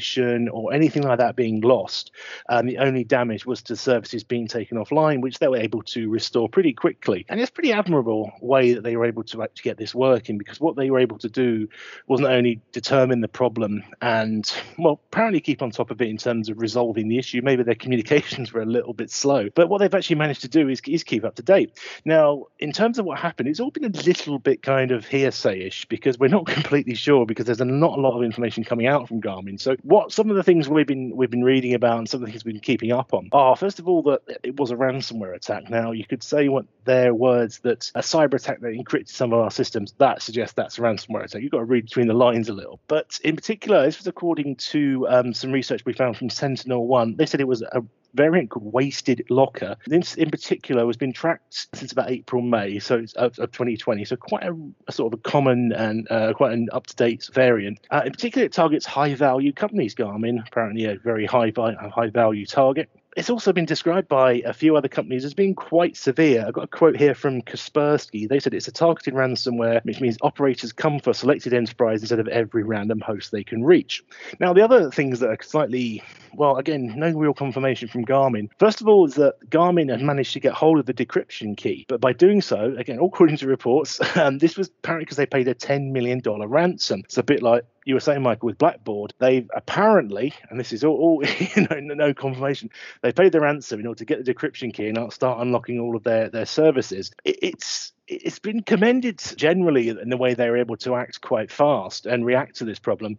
or 0.49 0.73
anything 0.73 1.03
like 1.03 1.19
that 1.19 1.35
being 1.35 1.61
lost. 1.61 2.11
Um, 2.49 2.65
the 2.65 2.77
only 2.77 3.03
damage 3.03 3.45
was 3.45 3.61
to 3.63 3.75
services 3.75 4.23
being 4.23 4.47
taken 4.47 4.77
offline, 4.77 5.21
which 5.21 5.39
they 5.39 5.47
were 5.47 5.57
able 5.57 5.83
to 5.83 6.09
restore 6.09 6.49
pretty 6.49 6.73
quickly. 6.73 7.25
And 7.29 7.39
it's 7.39 7.51
pretty 7.51 7.71
admirable 7.71 8.31
way 8.41 8.73
that 8.73 8.83
they 8.83 8.95
were 8.95 9.05
able 9.05 9.23
to 9.25 9.43
actually 9.43 9.69
get 9.69 9.77
this 9.77 9.95
working 9.95 10.37
because 10.37 10.59
what 10.59 10.75
they 10.75 10.89
were 10.89 10.99
able 10.99 11.17
to 11.19 11.29
do 11.29 11.67
was 12.07 12.19
not 12.19 12.31
only 12.31 12.61
determine 12.71 13.21
the 13.21 13.27
problem 13.27 13.83
and, 14.01 14.51
well, 14.77 14.99
apparently 15.11 15.39
keep 15.39 15.61
on 15.61 15.71
top 15.71 15.91
of 15.91 16.01
it 16.01 16.09
in 16.09 16.17
terms 16.17 16.49
of 16.49 16.59
resolving 16.59 17.07
the 17.07 17.17
issue. 17.17 17.41
Maybe 17.43 17.63
their 17.63 17.75
communications 17.85 18.53
were 18.53 18.61
a 18.61 18.65
little 18.65 18.93
bit 18.93 19.11
slow, 19.11 19.49
but 19.55 19.69
what 19.69 19.79
they've 19.79 19.93
actually 19.93 20.17
managed 20.17 20.41
to 20.41 20.47
do 20.47 20.69
is, 20.69 20.81
is 20.87 21.03
keep 21.03 21.23
up 21.23 21.35
to 21.35 21.43
date. 21.43 21.79
Now, 22.03 22.45
in 22.59 22.71
terms 22.71 22.99
of 22.99 23.05
what 23.05 23.19
happened, 23.19 23.49
it's 23.49 23.59
all 23.59 23.71
been 23.71 23.85
a 23.85 23.89
little 23.89 24.39
bit 24.39 24.61
kind 24.61 24.91
of 24.91 25.05
hearsay 25.05 25.65
ish 25.65 25.85
because 25.85 26.17
we're 26.17 26.27
not 26.27 26.45
completely 26.47 26.95
sure 26.95 27.25
because 27.25 27.45
there's 27.45 27.59
not 27.59 27.97
a 27.97 28.01
lot 28.01 28.15
of 28.17 28.23
information 28.23 28.63
coming 28.63 28.87
out 28.87 29.07
from 29.07 29.21
Garmin. 29.21 29.59
So, 29.59 29.75
what 29.85 30.11
some 30.11 30.31
of 30.31 30.35
the 30.35 30.41
things 30.41 30.67
we've 30.67 30.87
been 30.87 31.15
we've 31.15 31.29
been 31.29 31.43
reading 31.43 31.75
about 31.75 31.99
and 31.99 32.09
some 32.09 32.19
of 32.19 32.25
the 32.25 32.31
things 32.31 32.43
we've 32.43 32.55
been 32.55 32.61
keeping 32.61 32.91
up 32.91 33.13
on 33.13 33.29
are 33.31 33.55
first 33.55 33.77
of 33.77 33.87
all 33.87 34.01
that 34.01 34.21
it 34.41 34.59
was 34.59 34.71
a 34.71 34.75
ransomware 34.75 35.35
attack. 35.35 35.69
Now 35.69 35.91
you 35.91 36.03
could 36.03 36.23
say 36.23 36.49
what 36.49 36.65
their 36.85 37.13
words 37.13 37.59
that 37.59 37.91
a 37.93 37.99
cyber 37.99 38.33
attack 38.33 38.61
that 38.61 38.73
encrypted 38.73 39.09
some 39.09 39.31
of 39.31 39.39
our 39.39 39.51
systems 39.51 39.93
that 39.99 40.23
suggests 40.23 40.55
that's 40.55 40.79
a 40.79 40.81
ransomware 40.81 41.25
attack. 41.25 41.43
You've 41.43 41.51
got 41.51 41.59
to 41.59 41.65
read 41.65 41.85
between 41.85 42.07
the 42.07 42.15
lines 42.15 42.49
a 42.49 42.53
little. 42.53 42.79
But 42.87 43.19
in 43.23 43.35
particular, 43.35 43.85
this 43.85 43.99
was 43.99 44.07
according 44.07 44.55
to 44.55 45.05
um, 45.07 45.33
some 45.35 45.51
research 45.51 45.85
we 45.85 45.93
found 45.93 46.17
from 46.17 46.29
SentinelOne. 46.29 47.17
They 47.17 47.27
said 47.27 47.39
it 47.39 47.47
was 47.47 47.61
a 47.61 47.83
variant 48.15 48.49
called 48.49 48.73
WastedLocker. 48.73 49.75
This 49.85 50.15
in 50.15 50.31
particular 50.31 50.85
has 50.85 50.97
been 50.97 51.13
tracked 51.13 51.67
since 51.75 51.91
about 51.91 52.09
April, 52.09 52.41
May, 52.41 52.79
so 52.79 52.97
it's 52.97 53.13
of, 53.13 53.37
of 53.39 53.51
2020. 53.51 54.05
So 54.05 54.15
quite 54.15 54.43
a, 54.43 54.55
a, 54.87 54.91
sort 54.91 55.13
of 55.13 55.19
a 55.19 55.21
common 55.21 55.73
and 55.73 56.07
uh, 56.09 56.33
quite 56.33 56.53
an 56.53 56.69
up-to-date 56.71 57.29
variant. 57.33 57.79
Uh, 57.91 58.03
in 58.05 58.11
particular, 58.11 58.45
it 58.45 58.53
targets 58.53 58.85
high-value 58.85 59.53
companies. 59.53 59.95
Garmin 59.95 60.45
apparently 60.47 60.85
a 60.85 60.95
very 60.95 61.25
high 61.25 61.51
high 61.55 62.09
value 62.09 62.45
target 62.45 62.89
it's 63.15 63.29
also 63.29 63.53
been 63.53 63.65
described 63.65 64.09
by 64.09 64.41
a 64.45 64.53
few 64.53 64.75
other 64.75 64.89
companies 64.89 65.23
as 65.23 65.33
being 65.33 65.55
quite 65.55 65.95
severe. 65.95 66.45
I've 66.45 66.53
got 66.53 66.65
a 66.65 66.67
quote 66.67 66.97
here 66.97 67.15
from 67.15 67.41
Kaspersky. 67.41 68.27
They 68.27 68.39
said 68.39 68.53
it's 68.53 68.67
a 68.67 68.73
targeted 68.73 69.13
ransomware, 69.13 69.83
which 69.85 70.01
means 70.01 70.17
operators 70.21 70.73
come 70.73 70.99
for 70.99 71.13
selected 71.13 71.53
enterprise 71.53 72.01
instead 72.01 72.19
of 72.19 72.27
every 72.27 72.63
random 72.63 72.99
host 72.99 73.31
they 73.31 73.43
can 73.43 73.63
reach. 73.63 74.03
Now, 74.39 74.51
the 74.51 74.63
other 74.63 74.91
things 74.91 75.19
that 75.21 75.29
are 75.29 75.37
slightly, 75.41 76.03
well, 76.33 76.57
again, 76.57 76.93
no 76.97 77.11
real 77.11 77.33
confirmation 77.33 77.87
from 77.87 78.05
Garmin. 78.05 78.49
First 78.59 78.81
of 78.81 78.87
all, 78.89 79.05
is 79.05 79.15
that 79.15 79.49
Garmin 79.49 79.89
had 79.89 80.01
managed 80.01 80.33
to 80.33 80.41
get 80.41 80.53
hold 80.53 80.79
of 80.79 80.85
the 80.85 80.93
decryption 80.93 81.55
key, 81.55 81.85
but 81.87 82.01
by 82.01 82.11
doing 82.11 82.41
so, 82.41 82.75
again, 82.77 82.99
according 83.01 83.37
to 83.37 83.47
reports, 83.47 83.99
um, 84.17 84.39
this 84.39 84.57
was 84.57 84.67
apparently 84.67 85.05
because 85.05 85.17
they 85.17 85.25
paid 85.25 85.47
a 85.47 85.55
$10 85.55 85.91
million 85.91 86.21
ransom. 86.25 87.01
It's 87.05 87.17
a 87.17 87.23
bit 87.23 87.41
like 87.41 87.63
you 87.85 87.93
were 87.93 87.99
saying, 87.99 88.23
Michael, 88.23 88.47
with 88.47 88.57
Blackboard, 88.57 89.13
they've 89.19 89.49
apparently, 89.55 90.33
and 90.49 90.59
this 90.59 90.73
is 90.73 90.83
all, 90.83 90.97
all 90.97 91.23
you 91.55 91.67
know, 91.69 91.79
no 91.95 92.13
confirmation, 92.13 92.71
they 93.01 93.11
paid 93.11 93.31
their 93.31 93.41
ransom 93.41 93.79
in 93.79 93.87
order 93.87 93.99
to 93.99 94.05
get 94.05 94.23
the 94.23 94.33
decryption 94.33 94.73
key 94.73 94.87
and 94.87 95.13
start 95.13 95.39
unlocking 95.39 95.79
all 95.79 95.95
of 95.95 96.03
their 96.03 96.29
their 96.29 96.45
services. 96.45 97.11
It, 97.23 97.37
it's 97.41 97.93
it's 98.07 98.39
been 98.39 98.61
commended 98.61 99.19
generally 99.35 99.89
in 99.89 100.09
the 100.09 100.17
way 100.17 100.33
they 100.33 100.49
were 100.49 100.57
able 100.57 100.77
to 100.77 100.95
act 100.95 101.21
quite 101.21 101.51
fast 101.51 102.05
and 102.05 102.25
react 102.25 102.57
to 102.57 102.65
this 102.65 102.79
problem. 102.79 103.17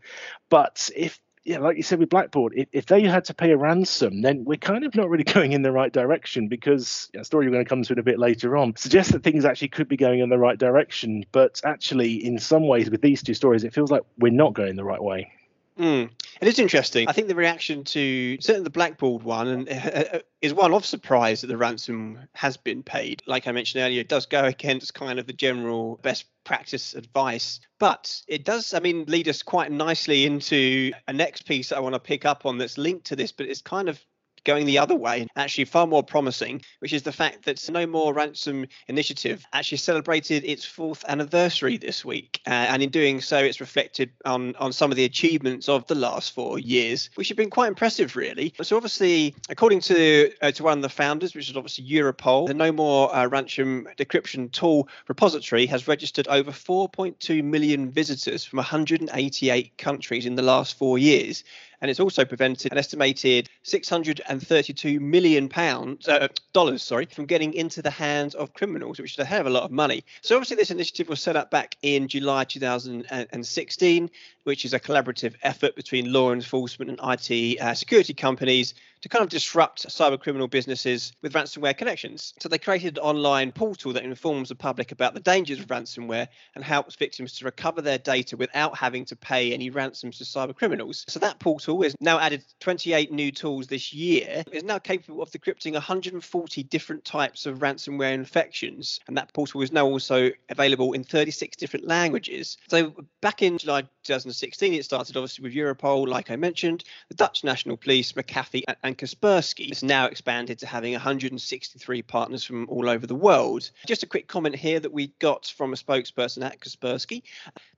But 0.48 0.90
if 0.94 1.18
yeah, 1.46 1.58
like 1.58 1.76
you 1.76 1.84
said 1.84 2.00
with 2.00 2.10
Blackboard, 2.10 2.54
if, 2.56 2.66
if, 2.72 2.86
they 2.86 3.02
had 3.02 3.24
to 3.26 3.34
pay 3.34 3.52
a 3.52 3.56
ransom, 3.56 4.20
then 4.20 4.44
we're 4.44 4.56
kind 4.56 4.84
of 4.84 4.96
not 4.96 5.08
really 5.08 5.22
going 5.32 5.52
in 5.52 5.62
the 5.62 5.70
right 5.70 5.92
direction 5.92 6.48
because 6.48 7.08
a 7.14 7.24
story 7.24 7.46
we're 7.46 7.52
going 7.52 7.64
to 7.64 7.68
come 7.68 7.84
to 7.84 7.92
in 7.92 8.00
a 8.00 8.02
bit 8.02 8.18
later 8.18 8.56
on 8.56 8.74
suggests 8.76 9.12
that 9.12 9.22
things 9.22 9.44
actually 9.44 9.68
could 9.68 9.88
be 9.88 9.96
going 9.96 10.18
in 10.18 10.28
the 10.28 10.38
right 10.38 10.58
direction. 10.58 11.24
But 11.30 11.60
actually, 11.64 12.14
in 12.14 12.40
some 12.40 12.66
ways, 12.66 12.90
with 12.90 13.00
these 13.00 13.22
two 13.22 13.32
stories, 13.32 13.62
it 13.62 13.72
feels 13.72 13.92
like 13.92 14.02
we're 14.18 14.32
not 14.32 14.54
going 14.54 14.74
the 14.74 14.84
right 14.84 15.02
way. 15.02 15.30
Mm. 15.78 16.10
It 16.40 16.48
is 16.48 16.58
interesting. 16.58 17.08
I 17.08 17.12
think 17.12 17.28
the 17.28 17.34
reaction 17.34 17.84
to 17.84 18.36
certainly 18.40 18.64
the 18.64 18.70
Blackboard 18.70 19.22
one 19.22 19.48
and 19.48 19.68
uh, 19.68 20.20
is 20.42 20.52
one 20.52 20.74
of 20.74 20.84
surprise 20.84 21.40
that 21.40 21.46
the 21.46 21.56
ransom 21.56 22.18
has 22.34 22.56
been 22.56 22.82
paid. 22.82 23.22
Like 23.26 23.46
I 23.46 23.52
mentioned 23.52 23.82
earlier, 23.82 24.00
it 24.00 24.08
does 24.08 24.26
go 24.26 24.44
against 24.44 24.94
kind 24.94 25.18
of 25.18 25.26
the 25.26 25.32
general 25.32 25.98
best 26.02 26.26
practice 26.44 26.94
advice, 26.94 27.60
but 27.78 28.22
it 28.28 28.44
does. 28.44 28.74
I 28.74 28.80
mean, 28.80 29.04
lead 29.08 29.28
us 29.28 29.42
quite 29.42 29.72
nicely 29.72 30.26
into 30.26 30.92
a 31.08 31.12
next 31.12 31.46
piece 31.46 31.72
I 31.72 31.80
want 31.80 31.94
to 31.94 32.00
pick 32.00 32.24
up 32.24 32.46
on 32.46 32.58
that's 32.58 32.78
linked 32.78 33.06
to 33.06 33.16
this, 33.16 33.32
but 33.32 33.46
it's 33.46 33.62
kind 33.62 33.88
of 33.88 34.04
going 34.46 34.64
the 34.64 34.78
other 34.78 34.94
way, 34.94 35.26
actually 35.36 35.66
far 35.66 35.86
more 35.86 36.02
promising, 36.02 36.62
which 36.78 36.92
is 36.92 37.02
the 37.02 37.12
fact 37.12 37.44
that 37.44 37.68
No 37.68 37.86
More 37.86 38.14
Ransom 38.14 38.66
Initiative 38.88 39.44
actually 39.52 39.78
celebrated 39.78 40.44
its 40.44 40.64
fourth 40.64 41.04
anniversary 41.08 41.76
this 41.76 42.04
week. 42.04 42.40
Uh, 42.46 42.50
and 42.50 42.82
in 42.82 42.90
doing 42.90 43.20
so, 43.20 43.38
it's 43.38 43.60
reflected 43.60 44.10
on, 44.24 44.54
on 44.56 44.72
some 44.72 44.90
of 44.90 44.96
the 44.96 45.04
achievements 45.04 45.68
of 45.68 45.86
the 45.88 45.96
last 45.96 46.32
four 46.32 46.58
years, 46.58 47.10
which 47.16 47.28
have 47.28 47.36
been 47.36 47.50
quite 47.50 47.68
impressive, 47.68 48.16
really. 48.16 48.54
So, 48.62 48.76
obviously, 48.76 49.34
according 49.50 49.80
to, 49.80 50.32
uh, 50.40 50.52
to 50.52 50.62
one 50.62 50.78
of 50.78 50.82
the 50.82 50.88
founders, 50.88 51.34
which 51.34 51.50
is 51.50 51.56
obviously 51.56 51.84
Europol, 51.84 52.46
the 52.46 52.54
No 52.54 52.70
More 52.70 53.14
uh, 53.14 53.26
Ransom 53.26 53.88
Decryption 53.98 54.52
Tool 54.52 54.88
repository 55.08 55.66
has 55.66 55.88
registered 55.88 56.28
over 56.28 56.52
4.2 56.52 57.42
million 57.42 57.90
visitors 57.90 58.44
from 58.44 58.58
188 58.58 59.76
countries 59.76 60.24
in 60.24 60.36
the 60.36 60.42
last 60.42 60.78
four 60.78 60.98
years 60.98 61.42
and 61.80 61.90
it's 61.90 62.00
also 62.00 62.24
prevented 62.24 62.72
an 62.72 62.78
estimated 62.78 63.48
632 63.62 65.00
million 65.00 65.48
pounds 65.48 66.08
uh, 66.08 66.28
dollars 66.52 66.82
sorry 66.82 67.06
from 67.06 67.26
getting 67.26 67.52
into 67.54 67.82
the 67.82 67.90
hands 67.90 68.34
of 68.34 68.52
criminals 68.54 68.98
which 68.98 69.12
is 69.12 69.18
a 69.18 69.24
hell 69.24 69.40
of 69.40 69.46
a 69.46 69.50
lot 69.50 69.62
of 69.64 69.70
money. 69.70 70.04
So 70.22 70.36
obviously 70.36 70.56
this 70.56 70.70
initiative 70.70 71.08
was 71.08 71.20
set 71.20 71.36
up 71.36 71.50
back 71.50 71.76
in 71.82 72.08
july 72.08 72.44
2016 72.44 74.10
which 74.44 74.64
is 74.64 74.72
a 74.72 74.80
collaborative 74.80 75.34
effort 75.42 75.74
between 75.76 76.12
law 76.12 76.32
enforcement 76.32 76.90
and 76.90 77.00
IT 77.02 77.60
uh, 77.60 77.74
security 77.74 78.14
companies 78.14 78.74
to 79.02 79.08
kind 79.08 79.22
of 79.22 79.28
disrupt 79.28 79.86
cyber 79.88 80.18
criminal 80.18 80.48
businesses 80.48 81.12
with 81.22 81.32
ransomware 81.32 81.76
connections. 81.76 82.34
So 82.40 82.48
they 82.48 82.58
created 82.58 82.98
an 82.98 83.04
online 83.04 83.52
portal 83.52 83.92
that 83.92 84.04
informs 84.04 84.48
the 84.48 84.54
public 84.54 84.92
about 84.92 85.14
the 85.14 85.20
dangers 85.20 85.60
of 85.60 85.66
ransomware 85.66 86.28
and 86.54 86.64
helps 86.64 86.96
victims 86.96 87.34
to 87.34 87.44
recover 87.44 87.82
their 87.82 87.98
data 87.98 88.36
without 88.36 88.76
having 88.76 89.04
to 89.06 89.16
pay 89.16 89.52
any 89.52 89.70
ransoms 89.70 90.18
to 90.18 90.24
cyber 90.24 90.54
criminals. 90.54 91.04
So 91.08 91.20
that 91.20 91.38
portal 91.38 91.82
is 91.82 91.94
now 92.00 92.18
added 92.18 92.44
28 92.60 93.12
new 93.12 93.30
tools 93.30 93.66
this 93.66 93.92
year. 93.92 94.44
It's 94.52 94.64
now 94.64 94.78
capable 94.78 95.22
of 95.22 95.30
decrypting 95.30 95.72
140 95.72 96.62
different 96.64 97.04
types 97.04 97.46
of 97.46 97.58
ransomware 97.58 98.14
infections, 98.14 99.00
and 99.08 99.16
that 99.16 99.32
portal 99.32 99.62
is 99.62 99.72
now 99.72 99.86
also 99.86 100.30
available 100.48 100.92
in 100.92 101.04
36 101.04 101.56
different 101.56 101.86
languages. 101.86 102.56
So 102.68 102.92
back 103.20 103.42
in 103.42 103.58
July 103.58 103.82
2016, 104.04 104.74
it 104.74 104.84
started 104.84 105.16
obviously 105.16 105.42
with 105.42 105.54
Europol, 105.54 106.06
like 106.08 106.30
I 106.30 106.36
mentioned, 106.36 106.84
the 107.08 107.14
Dutch 107.14 107.44
National 107.44 107.76
Police, 107.76 108.12
McAfee, 108.12 108.62
and 108.86 108.96
Kaspersky. 108.96 109.70
It's 109.70 109.82
now 109.82 110.06
expanded 110.06 110.58
to 110.60 110.66
having 110.66 110.92
163 110.92 112.02
partners 112.02 112.44
from 112.44 112.68
all 112.68 112.88
over 112.88 113.06
the 113.06 113.14
world. 113.14 113.70
Just 113.86 114.02
a 114.02 114.06
quick 114.06 114.28
comment 114.28 114.54
here 114.54 114.80
that 114.80 114.92
we 114.92 115.08
got 115.18 115.46
from 115.46 115.72
a 115.72 115.76
spokesperson 115.76 116.44
at 116.44 116.60
Kaspersky. 116.60 117.22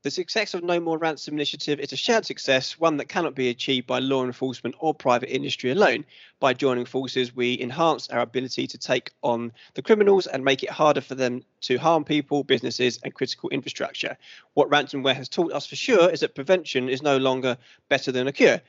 The 0.03 0.11
success 0.11 0.55
of 0.55 0.62
No 0.62 0.79
More 0.79 0.99
Ransom 0.99 1.35
initiative 1.35 1.81
is 1.81 1.93
a 1.93 1.97
shared 1.97 2.25
success, 2.25 2.79
one 2.79 2.99
that 2.99 3.09
cannot 3.09 3.35
be 3.35 3.49
achieved 3.49 3.87
by 3.87 3.99
law 3.99 4.25
enforcement 4.25 4.77
or 4.79 4.95
private 4.95 5.35
industry 5.35 5.71
alone. 5.71 6.05
By 6.41 6.55
joining 6.55 6.85
forces, 6.85 7.35
we 7.35 7.61
enhance 7.61 8.09
our 8.11 8.21
ability 8.21 8.67
to 8.69 8.79
take 8.79 9.11
on 9.23 9.50
the 9.75 9.83
criminals 9.83 10.27
and 10.29 10.45
make 10.45 10.62
it 10.62 10.71
harder 10.71 11.00
for 11.00 11.15
them 11.17 11.43
to 11.62 11.79
harm 11.79 12.05
people, 12.05 12.45
businesses, 12.45 13.00
and 13.03 13.15
critical 13.15 13.49
infrastructure. 13.50 14.17
What 14.55 14.71
ransomware 14.71 15.17
has 15.17 15.29
taught 15.29 15.53
us 15.53 15.67
for 15.67 15.75
sure 15.75 16.11
is 16.11 16.21
that 16.21 16.35
prevention 16.35 16.88
is 16.88 17.03
no 17.03 17.17
longer 17.17 17.57
better 17.88 18.12
than 18.12 18.29
a 18.29 18.33
cure. 18.33 18.61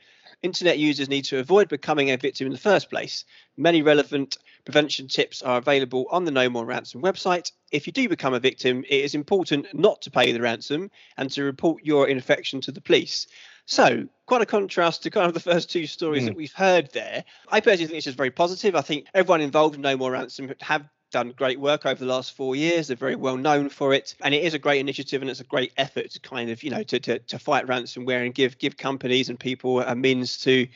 Internet 0.42 0.78
users 0.78 1.08
need 1.08 1.26
to 1.26 1.38
avoid 1.38 1.68
becoming 1.68 2.10
a 2.10 2.16
victim 2.16 2.46
in 2.46 2.52
the 2.52 2.58
first 2.58 2.88
place. 2.88 3.24
Many 3.56 3.82
relevant 3.82 4.38
prevention 4.64 5.06
tips 5.06 5.42
are 5.42 5.58
available 5.58 6.06
on 6.10 6.24
the 6.24 6.30
No 6.30 6.48
More 6.48 6.64
Ransom 6.64 7.02
website. 7.02 7.52
If 7.72 7.86
you 7.86 7.92
do 7.92 8.08
become 8.08 8.32
a 8.32 8.40
victim, 8.40 8.84
it 8.88 9.04
is 9.04 9.14
important 9.14 9.66
not 9.74 10.00
to 10.02 10.10
pay 10.10 10.32
the 10.32 10.40
ransom 10.40 10.90
and 11.16 11.30
to 11.32 11.44
report 11.44 11.84
your 11.84 12.08
infection 12.08 12.60
to 12.62 12.72
the 12.72 12.80
police. 12.80 13.26
So, 13.66 14.08
quite 14.26 14.42
a 14.42 14.46
contrast 14.46 15.02
to 15.02 15.10
kind 15.10 15.28
of 15.28 15.34
the 15.34 15.40
first 15.40 15.70
two 15.70 15.86
stories 15.86 16.22
mm. 16.22 16.26
that 16.26 16.36
we've 16.36 16.52
heard 16.52 16.90
there. 16.92 17.24
I 17.48 17.60
personally 17.60 17.86
think 17.86 17.98
it's 17.98 18.06
just 18.06 18.16
very 18.16 18.30
positive. 18.30 18.74
I 18.74 18.80
think 18.80 19.06
everyone 19.14 19.42
involved 19.42 19.74
in 19.74 19.82
No 19.82 19.96
More 19.96 20.12
Ransom 20.12 20.52
have 20.60 20.88
done 21.10 21.32
great 21.36 21.60
work 21.60 21.86
over 21.86 21.98
the 21.98 22.10
last 22.10 22.34
four 22.36 22.56
years. 22.56 22.88
They're 22.88 22.96
very 22.96 23.16
well 23.16 23.36
known 23.36 23.68
for 23.68 23.92
it, 23.92 24.14
and 24.22 24.34
it 24.34 24.42
is 24.44 24.54
a 24.54 24.58
great 24.58 24.80
initiative 24.80 25.22
and 25.22 25.30
it's 25.30 25.40
a 25.40 25.44
great 25.44 25.72
effort 25.76 26.10
to 26.10 26.20
kind 26.20 26.50
of 26.50 26.62
you 26.62 26.70
know 26.70 26.82
to 26.84 26.98
to, 27.00 27.18
to 27.18 27.38
fight 27.38 27.66
ransomware 27.66 28.24
and 28.24 28.34
give 28.34 28.58
give 28.58 28.76
companies 28.76 29.28
and 29.28 29.38
people 29.38 29.80
a 29.80 29.94
means 29.94 30.38
to 30.38 30.66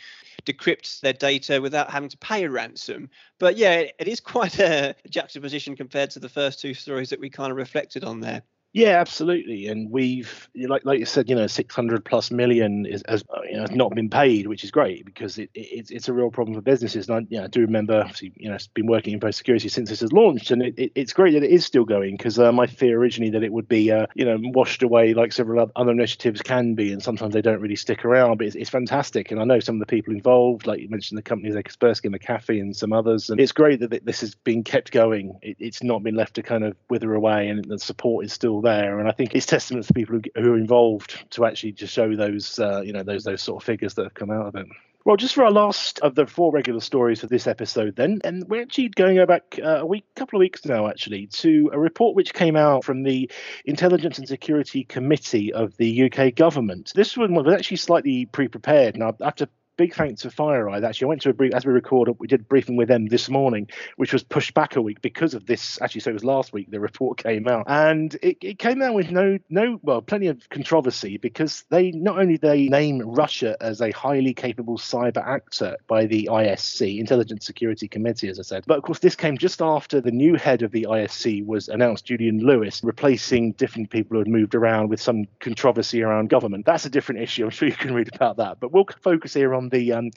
decrypt 0.45 1.01
their 1.01 1.13
data 1.13 1.61
without 1.61 1.91
having 1.91 2.09
to 2.09 2.19
pay 2.19 2.45
a 2.45 2.51
ransom. 2.51 3.09
But 3.39 3.57
yeah, 3.57 3.75
it, 3.75 3.95
it 3.99 4.09
is 4.09 4.21
quite 4.35 4.59
a 4.59 4.95
juxtaposition 5.09 5.77
compared 5.77 6.11
to 6.11 6.19
the 6.19 6.29
first 6.29 6.61
two 6.61 6.75
stories 6.75 7.11
that 7.11 7.21
we 7.21 7.31
kind 7.31 7.51
of 7.51 7.57
reflected 7.57 8.05
on 8.05 8.21
there. 8.21 8.43
Yeah, 8.75 8.99
absolutely. 8.99 9.69
And 9.69 9.89
we've, 9.89 10.49
like 10.57 10.85
like 10.85 10.99
you 10.99 11.07
said, 11.07 11.31
you 11.31 11.37
know, 11.37 11.47
600 11.47 12.05
plus 12.05 12.33
million 12.33 12.87
is 12.87 13.05
has 13.07 13.23
you 13.49 13.57
know, 13.57 13.67
not 13.71 13.95
been 13.95 14.11
paid, 14.11 14.49
which 14.49 14.65
is 14.65 14.73
great 14.73 15.05
because 15.05 15.39
it, 15.39 15.49
it, 15.55 15.93
it's 15.93 16.09
a 16.09 16.13
real 16.13 16.29
problem 16.33 16.57
for 16.57 16.61
businesses. 16.61 17.09
And 17.09 17.19
I, 17.19 17.21
you 17.31 17.39
know, 17.39 17.45
I 17.45 17.47
do 17.47 17.61
remember, 17.61 18.11
you 18.21 18.51
know, 18.51 18.57
been 18.75 18.89
working 18.89 19.13
in 19.15 19.21
post 19.21 19.39
security 19.39 19.69
since 19.69 19.91
this 19.91 20.01
has 20.01 20.13
launched, 20.13 20.51
and 20.51 20.61
it, 20.61 20.91
it's 20.97 21.13
great 21.13 21.35
that 21.35 21.45
it 21.45 21.53
is 21.53 21.65
still 21.65 21.85
going 21.85 22.17
because 22.17 22.37
uh, 22.37 22.51
my 22.51 22.67
fear 22.67 22.99
originally 22.99 23.31
that 23.31 23.45
it 23.45 23.53
would 23.53 23.69
be, 23.69 23.93
uh, 23.93 24.07
you 24.17 24.25
know, 24.25 24.39
washed 24.41 24.83
away 24.83 25.15
like 25.15 25.33
several 25.33 25.71
other 25.77 25.93
initiatives 25.93 26.43
can 26.43 26.75
be, 26.75 26.93
and 26.93 27.01
sometimes 27.01 27.33
they 27.33 27.43
don't 27.43 27.61
really 27.61 27.77
stick 27.77 28.05
around. 28.05 28.39
But 28.39 28.49
it's, 28.49 28.57
it's 28.57 28.71
fantastic, 28.71 29.31
and 29.31 29.41
I 29.41 29.45
know 29.45 29.61
some 29.61 29.77
of 29.77 29.81
the 29.81 29.87
people 29.87 30.13
involved, 30.13 30.67
like 30.67 30.81
you 30.81 30.89
mentioned, 30.89 31.17
the 31.17 31.23
companies 31.23 31.55
like 31.55 31.69
Kaspersky, 31.69 32.13
McAfee, 32.13 32.61
and 32.61 32.75
some 32.75 32.93
others, 32.93 33.31
and 33.31 33.39
it's 33.39 33.53
great 33.53 33.79
that 33.79 34.05
this 34.05 34.21
has 34.21 34.35
been 34.35 34.65
kept 34.65 34.91
going. 34.91 35.39
It, 35.43 35.59
it's 35.61 35.81
not 35.85 36.03
been 36.03 36.17
left 36.17 36.35
to 36.35 36.43
kind 36.43 36.65
of 36.65 36.75
wither 36.91 37.15
away, 37.15 37.47
and 37.47 37.65
the 37.67 37.79
support 37.79 38.25
is 38.25 38.33
still 38.33 38.64
there. 38.65 38.99
And 38.99 39.09
I 39.09 39.13
think 39.13 39.35
it's 39.35 39.47
testament 39.47 39.87
to 39.87 39.95
people 39.95 40.17
who, 40.17 40.43
who 40.43 40.53
are 40.55 40.59
involved 40.59 41.31
to 41.31 41.45
actually 41.45 41.73
just 41.73 41.93
show 41.93 42.17
those, 42.17 42.59
uh, 42.59 42.81
you 42.81 42.93
know, 42.93 43.05
those 43.05 43.25
those 43.25 43.43
sort 43.43 43.63
of 43.63 43.67
figures 43.67 43.95
that 43.95 44.05
have 44.05 44.15
come 44.15 44.31
out 44.31 44.47
of 44.47 44.57
it. 44.57 44.67
Well, 45.05 45.17
just 45.17 45.35
for 45.35 45.45
our 45.45 45.51
last 45.51 45.99
of 45.99 46.15
the 46.15 46.27
four 46.27 46.51
regular 46.51 46.81
stories 46.81 47.21
for 47.21 47.27
this 47.27 47.47
episode, 47.47 47.95
then, 47.95 48.23
and 48.25 48.49
we're 48.49 48.63
actually 48.63 48.89
going 48.89 49.25
back 49.27 49.59
uh, 49.63 49.81
a 49.81 49.87
week, 49.87 50.07
couple 50.17 50.39
of 50.39 50.41
weeks 50.41 50.65
now, 50.65 50.89
actually, 50.89 51.27
to 51.27 51.69
a 51.75 51.79
report 51.79 52.17
which 52.17 52.33
came 52.33 52.57
out 52.57 52.85
from 52.85 53.03
the 53.03 53.31
Intelligence 53.67 54.17
and 54.17 54.27
Security 54.27 54.83
Committee 54.83 55.53
of 55.53 55.77
the 55.77 56.11
UK 56.11 56.35
government. 56.35 56.93
This 56.95 57.19
one 57.19 57.35
was 57.35 57.53
actually 57.53 57.77
slightly 57.77 58.25
pre-prepared, 58.25 58.95
and 58.95 59.05
I 59.05 59.13
have 59.23 59.35
to 59.37 59.49
big 59.77 59.95
thanks 59.95 60.23
to 60.23 60.29
FireEye. 60.29 60.83
Actually, 60.83 61.07
I 61.07 61.09
went 61.09 61.23
to 61.23 61.31
a 61.31 61.35
brief 61.35 61.55
as 61.55 61.67
we 61.67 61.73
record. 61.73 62.09
We 62.19 62.27
did 62.27 62.41
a 62.41 62.45
briefing 62.45 62.77
with 62.77 62.89
them 62.89 63.07
this 63.07 63.29
morning, 63.29 63.69
which 63.97 64.13
was 64.13 64.23
pushed 64.23 64.55
back 64.55 64.77
a 64.77 64.83
week 64.83 65.01
because 65.03 65.35
of 65.35 65.47
this. 65.47 65.81
Actually, 65.81 66.03
so 66.03 66.11
it 66.11 66.15
was 66.15 66.25
last 66.25 66.53
week 66.53 66.71
the 66.71 66.81
report 66.81 67.19
came 67.19 67.49
out, 67.49 67.65
and 67.67 68.15
it, 68.23 68.39
it 68.41 68.59
came 68.59 68.83
out 68.83 68.95
with 68.95 69.11
no 69.11 69.39
no 69.51 69.79
well, 69.83 70.03
plenty 70.03 70.29
of 70.29 70.49
controversy 70.49 71.19
because 71.19 71.65
they 71.71 71.91
not 71.93 72.19
only 72.19 72.37
they 72.37 72.69
name 72.69 73.03
Russia 73.05 73.57
as 73.61 73.81
a 73.81 73.91
highly 73.91 74.35
capable 74.35 74.79
cyber 74.79 75.25
actor 75.27 75.77
by 75.87 76.07
the 76.07 76.29
ISC, 76.31 76.99
Intelligence 76.99 77.47
Security 77.47 77.89
Committee, 77.89 78.29
as 78.29 78.39
I 78.39 78.43
said, 78.43 78.65
but 78.67 78.79
of 78.79 78.85
course 78.85 78.99
this 78.99 79.17
came 79.17 79.39
just 79.39 79.61
after 79.61 80.01
the 80.01 80.11
new 80.11 80.35
head 80.35 80.63
of 80.63 80.71
the 80.73 80.87
ISC 80.89 81.45
was 81.47 81.69
announced, 81.69 82.07
Julian 82.07 82.39
Lewis, 82.39 82.81
replacing 82.83 83.53
different 83.53 83.91
people 83.91 84.15
who 84.15 84.19
had 84.21 84.29
moved 84.29 84.55
around 84.55 84.89
with 84.89 85.01
some 85.01 85.27
controversy 85.41 86.03
around 86.03 86.31
government. 86.31 86.67
That's 86.67 86.85
a 86.85 86.91
different 86.91 87.21
issue. 87.21 87.45
I'm 87.45 87.51
sure 87.51 87.69
you 87.69 87.75
can 87.75 87.95
read 87.95 88.15
about 88.15 88.37
that, 88.39 88.61
but 88.61 88.73
we'll 88.73 88.87
focus 89.03 89.35
here 89.35 89.55
on 89.55 89.64
on 89.65 89.71
the 89.71 89.93
um, 89.93 90.11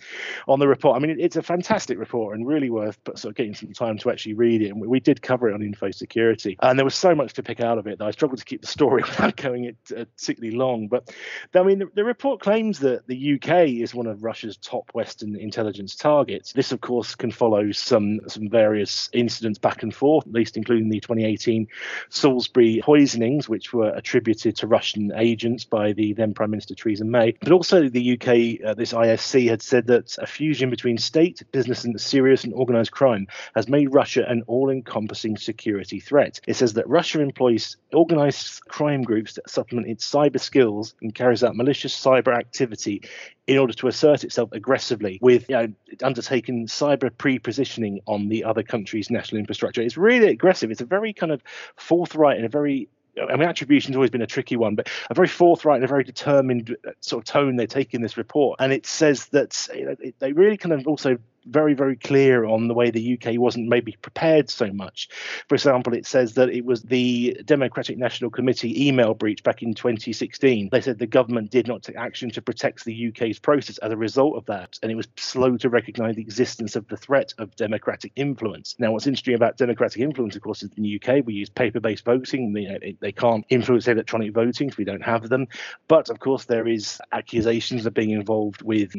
on 0.47 0.59
the 0.59 0.67
report. 0.67 0.95
I 0.95 0.99
mean, 0.99 1.17
it's 1.19 1.35
a 1.35 1.43
fantastic 1.43 1.97
report 1.97 2.35
and 2.35 2.45
really 2.45 2.69
worth 2.69 2.99
sort 3.15 3.25
of 3.25 3.35
getting 3.35 3.55
some 3.55 3.73
time 3.73 3.97
to 3.99 4.11
actually 4.11 4.33
read 4.33 4.61
it. 4.61 4.69
And 4.69 4.81
we, 4.81 4.87
we 4.87 4.99
did 4.99 5.21
cover 5.21 5.49
it 5.49 5.53
on 5.53 5.61
Infosecurity, 5.61 6.57
and 6.61 6.77
there 6.77 6.85
was 6.85 6.95
so 6.95 7.15
much 7.15 7.33
to 7.33 7.43
pick 7.43 7.59
out 7.59 7.77
of 7.77 7.87
it 7.87 7.99
that 7.99 8.05
I 8.05 8.11
struggled 8.11 8.39
to 8.39 8.45
keep 8.45 8.61
the 8.61 8.67
story 8.67 9.03
without 9.07 9.35
going 9.35 9.65
it 9.65 9.77
uh, 9.91 10.05
particularly 10.17 10.55
long. 10.55 10.87
But 10.87 11.13
I 11.53 11.63
mean, 11.63 11.79
the, 11.79 11.89
the 11.95 12.03
report 12.03 12.41
claims 12.41 12.79
that 12.79 13.07
the 13.07 13.35
UK 13.35 13.69
is 13.69 13.95
one 13.95 14.07
of 14.07 14.23
Russia's 14.23 14.57
top 14.57 14.91
Western 14.93 15.35
intelligence 15.35 15.95
targets. 15.95 16.53
This, 16.53 16.71
of 16.71 16.81
course, 16.81 17.15
can 17.15 17.31
follow 17.31 17.71
some 17.71 18.19
some 18.27 18.49
various 18.49 19.09
incidents 19.13 19.59
back 19.59 19.83
and 19.83 19.93
forth, 19.93 20.27
at 20.27 20.33
least 20.33 20.57
including 20.57 20.89
the 20.89 20.99
2018 20.99 21.67
Salisbury 22.09 22.81
poisonings, 22.83 23.47
which 23.47 23.73
were 23.73 23.89
attributed 23.89 24.55
to 24.57 24.67
Russian 24.67 25.11
agents 25.15 25.63
by 25.63 25.93
the 25.93 26.13
then 26.13 26.33
Prime 26.33 26.51
Minister 26.51 26.75
Theresa 26.75 27.05
May, 27.05 27.33
but 27.39 27.51
also 27.51 27.89
the 27.89 28.13
UK, 28.13 28.65
uh, 28.65 28.73
this 28.73 28.93
ISC 28.93 29.36
had 29.45 29.61
said 29.61 29.87
that 29.87 30.17
a 30.17 30.25
fusion 30.25 30.69
between 30.69 30.97
state, 30.97 31.43
business, 31.51 31.83
and 31.83 31.99
serious 31.99 32.43
and 32.43 32.53
organized 32.53 32.91
crime 32.91 33.27
has 33.55 33.67
made 33.67 33.93
Russia 33.93 34.25
an 34.27 34.43
all 34.47 34.69
encompassing 34.69 35.37
security 35.37 35.99
threat. 35.99 36.39
It 36.47 36.55
says 36.55 36.73
that 36.73 36.87
Russia 36.87 37.21
employs 37.21 37.77
organized 37.93 38.61
crime 38.61 39.03
groups 39.03 39.33
that 39.33 39.49
supplement 39.49 39.87
its 39.87 40.09
cyber 40.09 40.39
skills 40.39 40.95
and 41.01 41.13
carries 41.13 41.43
out 41.43 41.55
malicious 41.55 41.93
cyber 41.93 42.35
activity 42.35 43.03
in 43.47 43.57
order 43.57 43.73
to 43.73 43.87
assert 43.87 44.23
itself 44.23 44.49
aggressively 44.51 45.19
with 45.21 45.49
you 45.49 45.55
know, 45.55 45.67
undertaking 46.03 46.67
cyber 46.67 47.09
pre-positioning 47.17 48.01
on 48.05 48.27
the 48.27 48.43
other 48.43 48.63
country's 48.63 49.09
national 49.09 49.39
infrastructure. 49.39 49.81
It's 49.81 49.97
really 49.97 50.27
aggressive. 50.27 50.69
It's 50.69 50.81
a 50.81 50.85
very 50.85 51.13
kind 51.13 51.31
of 51.31 51.41
forthright 51.75 52.37
and 52.37 52.45
a 52.45 52.49
very 52.49 52.89
I 53.19 53.35
mean, 53.35 53.47
attribution's 53.47 53.95
always 53.95 54.09
been 54.09 54.21
a 54.21 54.27
tricky 54.27 54.55
one, 54.55 54.75
but 54.75 54.89
a 55.09 55.13
very 55.13 55.27
forthright 55.27 55.77
and 55.77 55.85
a 55.85 55.87
very 55.87 56.03
determined 56.03 56.75
uh, 56.85 56.91
sort 57.01 57.21
of 57.21 57.25
tone 57.25 57.55
they 57.55 57.67
take 57.67 57.93
in 57.93 58.01
this 58.01 58.17
report. 58.17 58.59
And 58.59 58.71
it 58.71 58.85
says 58.85 59.27
that 59.27 59.67
you 59.73 59.85
know, 59.85 59.95
they 60.19 60.33
really 60.33 60.57
kind 60.57 60.73
of 60.73 60.87
also 60.87 61.17
very, 61.49 61.73
very 61.73 61.95
clear 61.95 62.45
on 62.45 62.67
the 62.67 62.73
way 62.73 62.89
the 62.89 63.19
UK 63.19 63.39
wasn't 63.39 63.67
maybe 63.67 63.97
prepared 64.01 64.49
so 64.49 64.71
much. 64.71 65.09
For 65.47 65.55
example, 65.55 65.93
it 65.93 66.05
says 66.05 66.33
that 66.35 66.49
it 66.49 66.65
was 66.65 66.83
the 66.83 67.39
Democratic 67.45 67.97
National 67.97 68.29
Committee 68.29 68.87
email 68.87 69.13
breach 69.13 69.43
back 69.43 69.63
in 69.63 69.73
2016. 69.73 70.69
They 70.71 70.81
said 70.81 70.99
the 70.99 71.07
government 71.07 71.51
did 71.51 71.67
not 71.67 71.83
take 71.83 71.95
action 71.95 72.29
to 72.31 72.41
protect 72.41 72.85
the 72.85 73.07
UK's 73.09 73.39
process 73.39 73.77
as 73.79 73.91
a 73.91 73.97
result 73.97 74.35
of 74.37 74.45
that, 74.45 74.77
and 74.81 74.91
it 74.91 74.95
was 74.95 75.07
slow 75.17 75.57
to 75.57 75.69
recognise 75.69 76.15
the 76.15 76.21
existence 76.21 76.75
of 76.75 76.87
the 76.87 76.97
threat 76.97 77.33
of 77.37 77.55
democratic 77.55 78.11
influence. 78.15 78.75
Now, 78.79 78.91
what's 78.91 79.07
interesting 79.07 79.35
about 79.35 79.57
democratic 79.57 80.01
influence, 80.01 80.35
of 80.35 80.41
course, 80.41 80.63
is 80.63 80.69
in 80.77 80.83
the 80.83 81.01
UK 81.01 81.25
we 81.25 81.33
use 81.33 81.49
paper-based 81.49 82.05
voting. 82.05 82.55
You 82.55 82.69
know, 82.69 82.79
they 82.99 83.11
can't 83.11 83.45
influence 83.49 83.87
electronic 83.87 84.33
voting, 84.33 84.71
so 84.71 84.75
we 84.77 84.83
don't 84.83 85.03
have 85.03 85.29
them. 85.29 85.47
But 85.87 86.09
of 86.09 86.19
course, 86.19 86.45
there 86.45 86.67
is 86.67 86.99
accusations 87.11 87.85
of 87.85 87.93
being 87.93 88.11
involved 88.11 88.61
with 88.61 88.93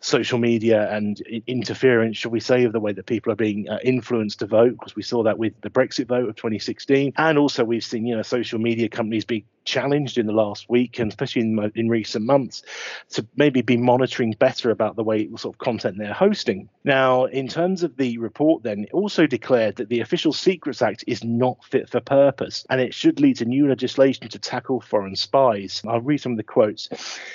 social 0.00 0.38
media 0.38 0.90
and 0.90 1.20
interference, 1.46 1.87
shall 2.12 2.30
we 2.30 2.40
say, 2.40 2.64
of 2.64 2.72
the 2.72 2.80
way 2.80 2.92
that 2.92 3.06
people 3.06 3.32
are 3.32 3.36
being 3.36 3.68
uh, 3.68 3.78
influenced 3.82 4.40
to 4.40 4.46
vote. 4.46 4.72
Because 4.72 4.96
we 4.96 5.02
saw 5.02 5.22
that 5.24 5.38
with 5.38 5.52
the 5.60 5.70
Brexit 5.70 6.06
vote 6.06 6.28
of 6.28 6.36
2016, 6.36 7.12
and 7.16 7.38
also 7.38 7.64
we've 7.64 7.84
seen 7.84 8.06
you 8.06 8.16
know 8.16 8.22
social 8.22 8.58
media 8.58 8.88
companies 8.88 9.24
be 9.24 9.44
challenged 9.68 10.16
in 10.16 10.26
the 10.26 10.32
last 10.32 10.68
week 10.70 10.98
and 10.98 11.10
especially 11.12 11.42
in, 11.42 11.70
in 11.74 11.90
recent 11.90 12.24
months 12.24 12.62
to 13.10 13.26
maybe 13.36 13.60
be 13.60 13.76
monitoring 13.76 14.32
better 14.32 14.70
about 14.70 14.96
the 14.96 15.04
way 15.04 15.28
sort 15.36 15.54
of 15.54 15.58
content 15.58 15.98
they're 15.98 16.14
hosting. 16.14 16.70
Now, 16.84 17.26
in 17.26 17.48
terms 17.48 17.82
of 17.82 17.96
the 17.98 18.16
report, 18.16 18.62
then 18.62 18.84
it 18.84 18.90
also 18.94 19.26
declared 19.26 19.76
that 19.76 19.90
the 19.90 20.00
Official 20.00 20.32
Secrets 20.32 20.80
Act 20.80 21.04
is 21.06 21.22
not 21.22 21.62
fit 21.62 21.90
for 21.90 22.00
purpose 22.00 22.64
and 22.70 22.80
it 22.80 22.94
should 22.94 23.20
lead 23.20 23.36
to 23.36 23.44
new 23.44 23.68
legislation 23.68 24.26
to 24.28 24.38
tackle 24.38 24.80
foreign 24.80 25.16
spies. 25.16 25.82
I'll 25.86 26.00
read 26.00 26.22
some 26.22 26.32
of 26.32 26.38
the 26.38 26.44
quotes. 26.44 26.88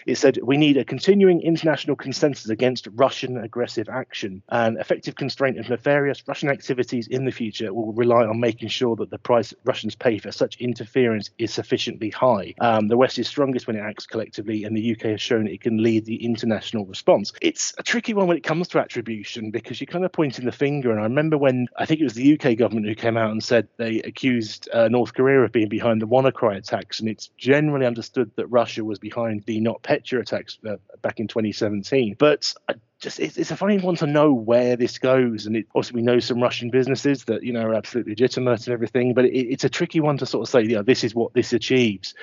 It 0.07 0.15
said, 0.15 0.39
We 0.41 0.57
need 0.57 0.77
a 0.77 0.85
continuing 0.85 1.39
international 1.41 1.95
consensus 1.95 2.49
against 2.49 2.87
Russian 2.95 3.37
aggressive 3.37 3.89
action 3.89 4.41
and 4.49 4.79
effective 4.79 5.15
constraint 5.15 5.59
of 5.59 5.69
nefarious 5.69 6.23
Russian 6.27 6.49
activities 6.49 7.07
in 7.07 7.25
the 7.25 7.31
future 7.31 7.71
will 7.71 7.93
rely 7.93 8.25
on 8.25 8.39
making 8.39 8.69
sure 8.69 8.95
that 8.95 9.11
the 9.11 9.19
price 9.19 9.53
Russians 9.65 9.93
pay 9.93 10.17
for 10.17 10.31
such 10.31 10.57
interference 10.57 11.29
is 11.37 11.53
sufficiently 11.53 12.09
high 12.09 12.22
high. 12.23 12.53
Um, 12.59 12.87
the 12.87 12.97
West 12.97 13.19
is 13.19 13.27
strongest 13.27 13.67
when 13.67 13.75
it 13.75 13.81
acts 13.81 14.05
collectively, 14.05 14.63
and 14.63 14.75
the 14.75 14.91
UK 14.91 15.01
has 15.11 15.21
shown 15.21 15.47
it 15.47 15.61
can 15.61 15.81
lead 15.81 16.05
the 16.05 16.23
international 16.23 16.85
response. 16.85 17.33
It's 17.41 17.73
a 17.77 17.83
tricky 17.83 18.13
one 18.13 18.27
when 18.27 18.37
it 18.37 18.43
comes 18.43 18.67
to 18.69 18.79
attribution 18.79 19.51
because 19.51 19.79
you're 19.79 19.87
kind 19.87 20.05
of 20.05 20.11
pointing 20.11 20.45
the 20.45 20.51
finger. 20.51 20.91
And 20.91 20.99
I 20.99 21.03
remember 21.03 21.37
when 21.37 21.67
I 21.77 21.85
think 21.85 21.99
it 21.99 22.05
was 22.05 22.13
the 22.13 22.39
UK 22.39 22.57
government 22.57 22.87
who 22.87 22.95
came 22.95 23.17
out 23.17 23.31
and 23.31 23.43
said 23.43 23.67
they 23.77 23.99
accused 24.01 24.69
uh, 24.73 24.87
North 24.87 25.13
Korea 25.13 25.41
of 25.41 25.51
being 25.51 25.69
behind 25.69 26.01
the 26.01 26.07
WannaCry 26.07 26.57
attacks, 26.57 26.99
and 26.99 27.09
it's 27.09 27.27
generally 27.37 27.85
understood 27.85 28.31
that 28.35 28.47
Russia 28.47 28.83
was 28.83 28.99
behind 28.99 29.43
the 29.45 29.59
NotPetya 29.61 30.21
attacks 30.21 30.57
uh, 30.67 30.77
back 31.01 31.19
in 31.19 31.27
2017. 31.27 32.15
But 32.17 32.53
I 32.69 32.75
just 33.03 33.19
it's, 33.19 33.37
it's, 33.37 33.51
a 33.51 33.57
funny 33.57 33.77
one 33.77 33.95
to 33.97 34.07
know 34.07 34.33
where 34.33 34.75
this 34.75 34.97
goes. 34.97 35.45
And 35.45 35.57
it, 35.57 35.67
also, 35.73 35.93
we 35.93 36.01
know 36.01 36.19
some 36.19 36.41
Russian 36.41 36.69
businesses 36.69 37.25
that 37.25 37.43
you 37.43 37.53
know 37.53 37.61
are 37.61 37.75
absolutely 37.75 38.13
legitimate 38.13 38.65
and 38.65 38.73
everything, 38.73 39.13
but 39.13 39.25
it, 39.25 39.33
it's 39.33 39.63
a 39.63 39.69
tricky 39.69 39.99
one 39.99 40.17
to 40.17 40.25
sort 40.25 40.47
of 40.47 40.49
say, 40.49 40.61
know, 40.75 40.83
this 40.83 41.03
is 41.03 41.13
what 41.13 41.33
this 41.33 41.53
achieves. 41.53 42.15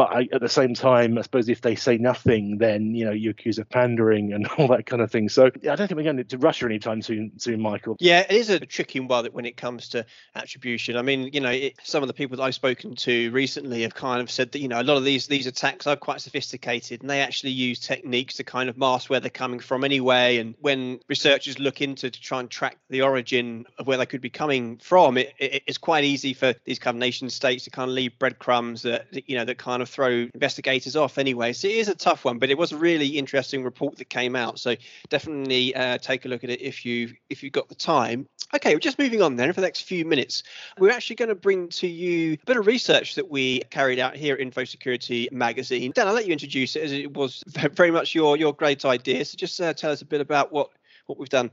But 0.00 0.16
I, 0.16 0.28
at 0.32 0.40
the 0.40 0.48
same 0.48 0.72
time, 0.72 1.18
I 1.18 1.20
suppose 1.20 1.50
if 1.50 1.60
they 1.60 1.74
say 1.74 1.98
nothing, 1.98 2.56
then 2.56 2.94
you 2.94 3.04
know 3.04 3.10
you 3.10 3.28
accuse 3.28 3.58
of 3.58 3.68
pandering 3.68 4.32
and 4.32 4.46
all 4.58 4.68
that 4.68 4.86
kind 4.86 5.02
of 5.02 5.10
thing. 5.10 5.28
So 5.28 5.48
I 5.48 5.50
don't 5.76 5.88
think 5.88 5.96
we're 5.96 6.04
going 6.04 6.24
to 6.24 6.38
Russia 6.38 6.64
anytime 6.64 7.02
soon, 7.02 7.32
soon, 7.38 7.60
Michael. 7.60 7.98
Yeah, 8.00 8.20
it 8.20 8.32
is 8.34 8.48
a 8.48 8.60
tricky 8.60 9.00
one 9.00 9.26
when 9.26 9.44
it 9.44 9.58
comes 9.58 9.88
to 9.90 10.06
attribution. 10.34 10.96
I 10.96 11.02
mean, 11.02 11.28
you 11.34 11.40
know, 11.40 11.50
it, 11.50 11.74
some 11.82 12.02
of 12.02 12.06
the 12.06 12.14
people 12.14 12.38
that 12.38 12.44
I've 12.44 12.54
spoken 12.54 12.94
to 12.94 13.30
recently 13.32 13.82
have 13.82 13.94
kind 13.94 14.22
of 14.22 14.30
said 14.30 14.52
that 14.52 14.60
you 14.60 14.68
know 14.68 14.80
a 14.80 14.84
lot 14.84 14.96
of 14.96 15.04
these 15.04 15.26
these 15.26 15.46
attacks 15.46 15.86
are 15.86 15.96
quite 15.96 16.22
sophisticated 16.22 17.02
and 17.02 17.10
they 17.10 17.20
actually 17.20 17.50
use 17.50 17.78
techniques 17.78 18.36
to 18.36 18.44
kind 18.44 18.70
of 18.70 18.78
mask 18.78 19.10
where 19.10 19.20
they're 19.20 19.28
coming 19.28 19.60
from 19.60 19.84
anyway. 19.84 20.38
And 20.38 20.54
when 20.60 21.00
researchers 21.08 21.58
look 21.58 21.82
into 21.82 22.10
to 22.10 22.20
try 22.22 22.40
and 22.40 22.48
track 22.48 22.78
the 22.88 23.02
origin 23.02 23.66
of 23.78 23.86
where 23.86 23.98
they 23.98 24.06
could 24.06 24.22
be 24.22 24.30
coming 24.30 24.78
from, 24.78 25.18
it, 25.18 25.34
it, 25.38 25.62
it's 25.66 25.76
quite 25.76 26.04
easy 26.04 26.32
for 26.32 26.54
these 26.64 26.78
kind 26.78 26.94
of 26.94 27.00
nation 27.00 27.28
states 27.28 27.64
to 27.64 27.70
kind 27.70 27.90
of 27.90 27.94
leave 27.94 28.18
breadcrumbs 28.18 28.80
that 28.80 29.06
you 29.28 29.36
know 29.36 29.44
that 29.44 29.58
kind 29.58 29.80
kind 29.80 29.88
of 29.88 29.89
throw 29.90 30.28
investigators 30.34 30.96
off 30.96 31.18
anyway. 31.18 31.52
So 31.52 31.68
it 31.68 31.76
is 31.76 31.88
a 31.88 31.94
tough 31.94 32.24
one, 32.24 32.38
but 32.38 32.50
it 32.50 32.58
was 32.58 32.72
a 32.72 32.76
really 32.76 33.06
interesting 33.06 33.64
report 33.64 33.96
that 33.96 34.08
came 34.08 34.36
out. 34.36 34.58
So 34.58 34.76
definitely 35.08 35.74
uh, 35.74 35.98
take 35.98 36.24
a 36.24 36.28
look 36.28 36.44
at 36.44 36.50
it 36.50 36.60
if 36.60 36.84
you 36.84 37.14
if 37.28 37.42
you've 37.42 37.52
got 37.52 37.68
the 37.68 37.74
time. 37.74 38.28
Okay, 38.54 38.74
we're 38.74 38.80
just 38.80 38.98
moving 38.98 39.22
on 39.22 39.36
then 39.36 39.52
for 39.52 39.60
the 39.60 39.66
next 39.66 39.82
few 39.82 40.04
minutes. 40.04 40.42
We're 40.78 40.90
actually 40.90 41.16
going 41.16 41.28
to 41.28 41.36
bring 41.36 41.68
to 41.68 41.86
you 41.86 42.34
a 42.34 42.46
bit 42.46 42.56
of 42.56 42.66
research 42.66 43.14
that 43.14 43.30
we 43.30 43.60
carried 43.70 44.00
out 44.00 44.16
here 44.16 44.34
at 44.34 44.40
Infosecurity 44.40 45.30
Magazine. 45.30 45.92
Dan, 45.94 46.08
I'll 46.08 46.14
let 46.14 46.26
you 46.26 46.32
introduce 46.32 46.74
it 46.74 46.82
as 46.82 46.92
it 46.92 47.14
was 47.14 47.44
very 47.46 47.90
much 47.90 48.14
your 48.14 48.36
your 48.36 48.52
great 48.52 48.84
idea. 48.84 49.24
So 49.24 49.36
just 49.36 49.60
uh, 49.60 49.72
tell 49.74 49.92
us 49.92 50.02
a 50.02 50.06
bit 50.06 50.20
about 50.20 50.52
what 50.52 50.70
what 51.06 51.18
we've 51.18 51.28
done. 51.28 51.50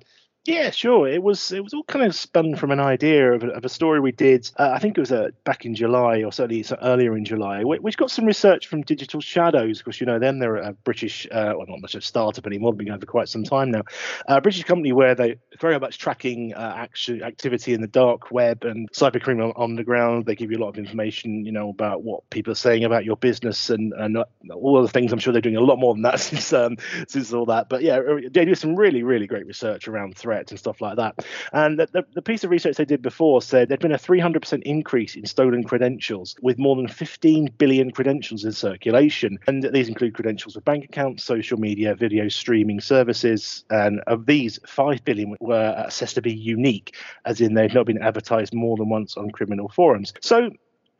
Yeah, 0.48 0.70
sure. 0.72 1.10
It 1.10 1.22
was 1.22 1.52
it 1.52 1.62
was 1.62 1.74
all 1.74 1.84
kind 1.84 2.06
of 2.06 2.16
spun 2.16 2.56
from 2.56 2.72
an 2.72 2.80
idea 2.80 3.34
of 3.34 3.44
a, 3.44 3.48
of 3.50 3.66
a 3.66 3.70
story 3.70 4.00
we 4.00 4.14
did. 4.14 4.50
Uh, 4.58 4.72
I 4.74 4.80
think 4.80 4.98
it 4.98 5.02
was 5.02 5.12
uh, 5.12 5.32
back 5.44 5.66
in 5.66 5.76
July 5.76 6.24
or 6.24 6.32
certainly 6.32 6.64
earlier 6.82 7.18
in 7.18 7.26
July, 7.26 7.66
which 7.66 7.98
got 7.98 8.12
some 8.12 8.24
research 8.24 8.68
from 8.68 8.82
Digital 8.84 9.20
Shadows 9.20 9.80
because 9.80 10.00
you 10.00 10.08
know 10.08 10.20
them 10.20 10.40
they're 10.40 10.56
a 10.56 10.72
British, 10.72 11.28
uh, 11.34 11.52
well 11.58 11.68
not 11.68 11.82
much 11.82 11.96
of 11.96 12.00
a 12.00 12.06
startup 12.06 12.48
anymore, 12.48 12.74
been 12.74 12.88
going 12.88 12.98
for 13.02 13.06
quite 13.06 13.28
some 13.28 13.44
time 13.44 13.72
now. 13.72 13.82
a 14.30 14.40
British 14.40 14.64
company 14.64 14.94
where 14.94 15.16
they 15.16 15.36
very 15.60 15.78
much 15.82 15.98
tracking 15.98 16.54
uh, 16.54 16.74
action 16.78 17.24
activity 17.24 17.74
in 17.74 17.82
the 17.82 17.88
dark 17.88 18.32
web 18.32 18.64
and 18.64 18.90
cybercrime 18.94 19.52
on, 19.58 19.76
the 19.76 19.84
ground. 19.84 20.26
They 20.26 20.36
give 20.36 20.50
you 20.50 20.60
a 20.60 20.64
lot 20.64 20.70
of 20.70 20.78
information, 20.78 21.44
you 21.46 21.52
know, 21.52 21.68
about 21.68 22.04
what 22.04 22.28
people 22.30 22.54
are 22.54 22.56
saying 22.56 22.86
about 22.86 23.04
your 23.04 23.18
business 23.18 23.70
and 23.70 23.92
and 23.92 24.16
uh, 24.16 24.24
all 24.54 24.82
the 24.82 24.88
things. 24.88 25.12
I'm 25.12 25.20
sure 25.20 25.34
they're 25.34 25.42
doing 25.42 25.58
a 25.58 25.60
lot 25.60 25.78
more 25.78 25.94
than 25.94 26.04
that 26.04 26.20
since 26.22 26.54
um, 26.54 26.78
since 27.10 27.34
all 27.34 27.48
that. 27.48 27.68
But 27.68 27.82
yeah, 27.82 28.00
they 28.32 28.46
do 28.46 28.56
some 28.56 28.78
really 28.78 29.04
really 29.04 29.28
great 29.28 29.46
research 29.46 29.90
around 29.90 30.16
threats 30.18 30.37
and 30.52 30.60
stuff 30.60 30.82
like 30.82 30.98
that. 30.98 31.26
And 31.54 31.80
the, 31.80 31.88
the, 31.92 32.04
the 32.14 32.22
piece 32.22 32.44
of 32.44 32.50
research 32.50 32.78
they 32.78 32.86
did 32.86 33.02
before 33.02 33.42
said 33.42 33.70
there'd 33.70 33.80
been 33.80 33.92
a 33.92 33.98
300% 33.98 34.62
increase 34.64 35.16
in 35.16 35.26
stolen 35.26 35.64
credentials, 35.64 36.36
with 36.42 36.58
more 36.58 36.76
than 36.76 36.88
15 36.88 37.54
billion 37.58 37.92
credentials 37.92 38.44
in 38.44 38.52
circulation. 38.52 39.38
And 39.48 39.64
these 39.74 39.88
include 39.88 40.14
credentials 40.14 40.54
for 40.54 40.62
bank 40.62 40.86
accounts, 40.86 41.24
social 41.24 41.58
media, 41.58 41.96
video 41.96 42.28
streaming 42.30 42.82
services. 42.82 43.66
And 43.70 44.02
of 44.08 44.26
these, 44.26 44.60
5 44.66 45.04
billion 45.04 45.36
were 45.40 45.74
assessed 45.78 46.16
to 46.16 46.22
be 46.22 46.34
unique, 46.34 46.96
as 47.26 47.42
in 47.42 47.54
they've 47.54 47.74
not 47.74 47.86
been 47.86 48.02
advertised 48.02 48.54
more 48.54 48.78
than 48.78 48.90
once 48.90 49.18
on 49.18 49.32
criminal 49.32 49.70
forums. 49.70 50.14
So 50.22 50.50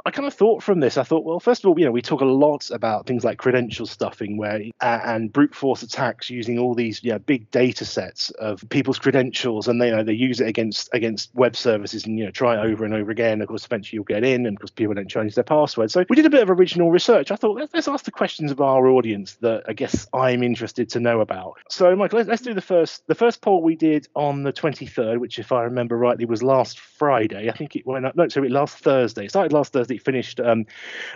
I 0.06 0.12
kind 0.12 0.28
of 0.28 0.34
thought 0.34 0.64
from 0.64 0.80
this, 0.80 0.98
I 0.98 1.04
thought, 1.04 1.26
well, 1.26 1.40
first 1.40 1.64
of 1.64 1.70
all, 1.70 1.78
you 1.78 1.86
know, 1.86 1.92
we 1.92 2.02
talk 2.02 2.22
a 2.22 2.26
lot 2.26 2.70
about 2.72 3.08
things 3.08 3.24
like 3.24 3.38
credential 3.40 3.86
stuffing, 3.86 4.38
where 4.38 4.62
uh, 4.80 5.00
and 5.04 5.34
brute 5.34 5.56
force 5.56 5.84
attacks 5.84 6.30
using 6.30 6.58
all 6.60 6.76
these, 6.76 7.04
yeah, 7.04 7.18
big 7.18 7.50
data 7.52 7.84
sets 7.84 8.30
of 8.32 8.64
people's 8.70 9.00
credentials, 9.00 9.68
and 9.68 9.82
they 9.82 9.88
you 9.88 9.96
know 9.96 10.04
they 10.04 10.14
use 10.14 10.40
it 10.40 10.48
against 10.48 10.90
against 10.94 11.34
web 11.36 11.56
services, 11.56 12.06
and 12.06 12.18
you 12.18 12.26
know 12.26 12.32
try 12.32 12.56
it 12.56 12.66
over 12.66 12.86
and 12.86 12.94
over 12.94 13.12
again. 13.12 13.42
Of 13.42 13.48
course, 13.48 13.66
eventually 13.66 13.98
you'll 13.98 14.06
get 14.06 14.24
in, 14.24 14.46
and 14.46 14.56
of 14.56 14.62
course 14.62 14.72
people 14.72 14.94
don't 14.94 15.10
change 15.10 15.36
their 15.36 15.44
password. 15.44 15.92
So 15.92 16.06
we 16.10 16.16
did 16.16 16.26
a 16.26 16.30
bit 16.30 16.44
of 16.44 16.50
original 16.50 16.92
research. 16.92 17.32
I 17.32 17.36
thought 17.36 17.58
let's, 17.58 17.74
let's 17.74 17.88
ask 17.88 18.06
the 18.06 18.12
questions 18.12 18.52
of 18.52 18.62
our 18.62 18.88
audience 18.88 19.36
that 19.42 19.64
I 19.68 19.74
guess 19.74 20.08
I'm 20.14 20.44
interested 20.44 20.90
to 20.90 21.00
know 21.00 21.22
about. 21.22 21.58
So, 21.70 21.96
Michael, 21.96 22.20
let's, 22.20 22.30
let's 22.30 22.42
do 22.42 22.54
the 22.54 22.62
first 22.62 23.06
the 23.08 23.16
first 23.16 23.42
poll 23.42 23.62
we 23.62 23.76
did 23.76 24.08
on 24.16 24.44
the 24.44 24.54
23rd, 24.54 25.18
which, 25.18 25.40
if 25.40 25.52
I 25.52 25.64
remember 25.64 25.98
rightly, 25.98 26.26
was 26.26 26.44
last 26.44 26.80
Friday. 26.80 27.50
I 27.50 27.54
think 27.54 27.76
it 27.76 27.86
went 27.86 28.06
up. 28.06 28.16
No, 28.16 28.28
sorry, 28.30 28.50
last 28.50 28.78
Thursday. 28.78 29.26
It 29.26 29.30
started 29.30 29.52
last 29.52 29.74
Thursday 29.74 29.97
finished 29.98 30.40
um, 30.40 30.66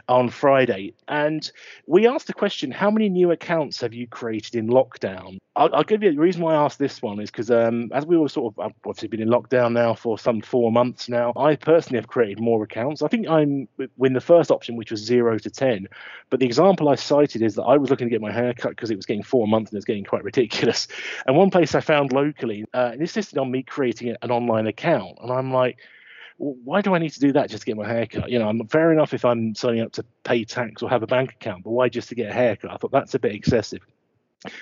on 0.07 0.29
Friday. 0.29 0.93
And 1.07 1.49
we 1.87 2.07
asked 2.07 2.27
the 2.27 2.33
question 2.33 2.71
how 2.71 2.91
many 2.91 3.09
new 3.09 3.31
accounts 3.31 3.81
have 3.81 3.93
you 3.93 4.07
created 4.07 4.55
in 4.55 4.67
lockdown? 4.67 5.37
I'll, 5.55 5.73
I'll 5.75 5.83
give 5.83 6.01
you 6.01 6.11
the 6.11 6.19
reason 6.19 6.41
why 6.41 6.53
I 6.53 6.63
asked 6.63 6.79
this 6.79 7.01
one 7.01 7.19
is 7.19 7.29
because 7.29 7.51
um, 7.51 7.91
as 7.93 8.05
we 8.05 8.17
were 8.17 8.29
sort 8.29 8.53
of, 8.57 8.73
obviously 8.85 9.09
been 9.09 9.21
in 9.21 9.29
lockdown 9.29 9.73
now 9.73 9.93
for 9.93 10.17
some 10.17 10.41
four 10.41 10.71
months 10.71 11.09
now, 11.09 11.33
I 11.35 11.55
personally 11.55 11.97
have 11.97 12.07
created 12.07 12.39
more 12.39 12.63
accounts. 12.63 13.01
I 13.01 13.09
think 13.09 13.27
I'm 13.27 13.67
in 13.99 14.13
the 14.13 14.21
first 14.21 14.49
option, 14.49 14.77
which 14.77 14.91
was 14.91 15.01
zero 15.01 15.37
to 15.37 15.49
10. 15.49 15.87
But 16.29 16.39
the 16.39 16.45
example 16.45 16.87
I 16.87 16.95
cited 16.95 17.41
is 17.41 17.55
that 17.55 17.63
I 17.63 17.77
was 17.77 17.89
looking 17.89 18.07
to 18.07 18.11
get 18.11 18.21
my 18.21 18.31
hair 18.31 18.53
cut 18.53 18.69
because 18.69 18.91
it 18.91 18.95
was 18.95 19.05
getting 19.05 19.23
four 19.23 19.47
months 19.47 19.71
and 19.71 19.77
it's 19.77 19.85
getting 19.85 20.05
quite 20.05 20.23
ridiculous. 20.23 20.87
And 21.27 21.35
one 21.35 21.51
place 21.51 21.75
I 21.75 21.81
found 21.81 22.11
locally 22.11 22.65
uh, 22.73 22.93
insisted 22.97 23.37
on 23.37 23.51
me 23.51 23.63
creating 23.63 24.15
an 24.21 24.31
online 24.31 24.67
account. 24.67 25.17
And 25.21 25.31
I'm 25.31 25.51
like, 25.51 25.77
why 26.41 26.81
do 26.81 26.95
I 26.95 26.97
need 26.97 27.11
to 27.11 27.19
do 27.19 27.31
that 27.33 27.49
just 27.49 27.61
to 27.61 27.65
get 27.65 27.77
my 27.77 27.87
haircut? 27.87 28.29
You 28.31 28.39
know, 28.39 28.49
I'm 28.49 28.67
fair 28.67 28.91
enough 28.91 29.13
if 29.13 29.23
I'm 29.23 29.53
signing 29.53 29.81
up 29.81 29.91
to 29.93 30.05
pay 30.23 30.43
tax 30.43 30.81
or 30.81 30.89
have 30.89 31.03
a 31.03 31.07
bank 31.07 31.33
account, 31.33 31.63
but 31.63 31.69
why 31.69 31.87
just 31.87 32.09
to 32.09 32.15
get 32.15 32.31
a 32.31 32.33
haircut? 32.33 32.71
I 32.71 32.77
thought 32.77 32.91
that's 32.91 33.13
a 33.13 33.19
bit 33.19 33.35
excessive. 33.35 33.81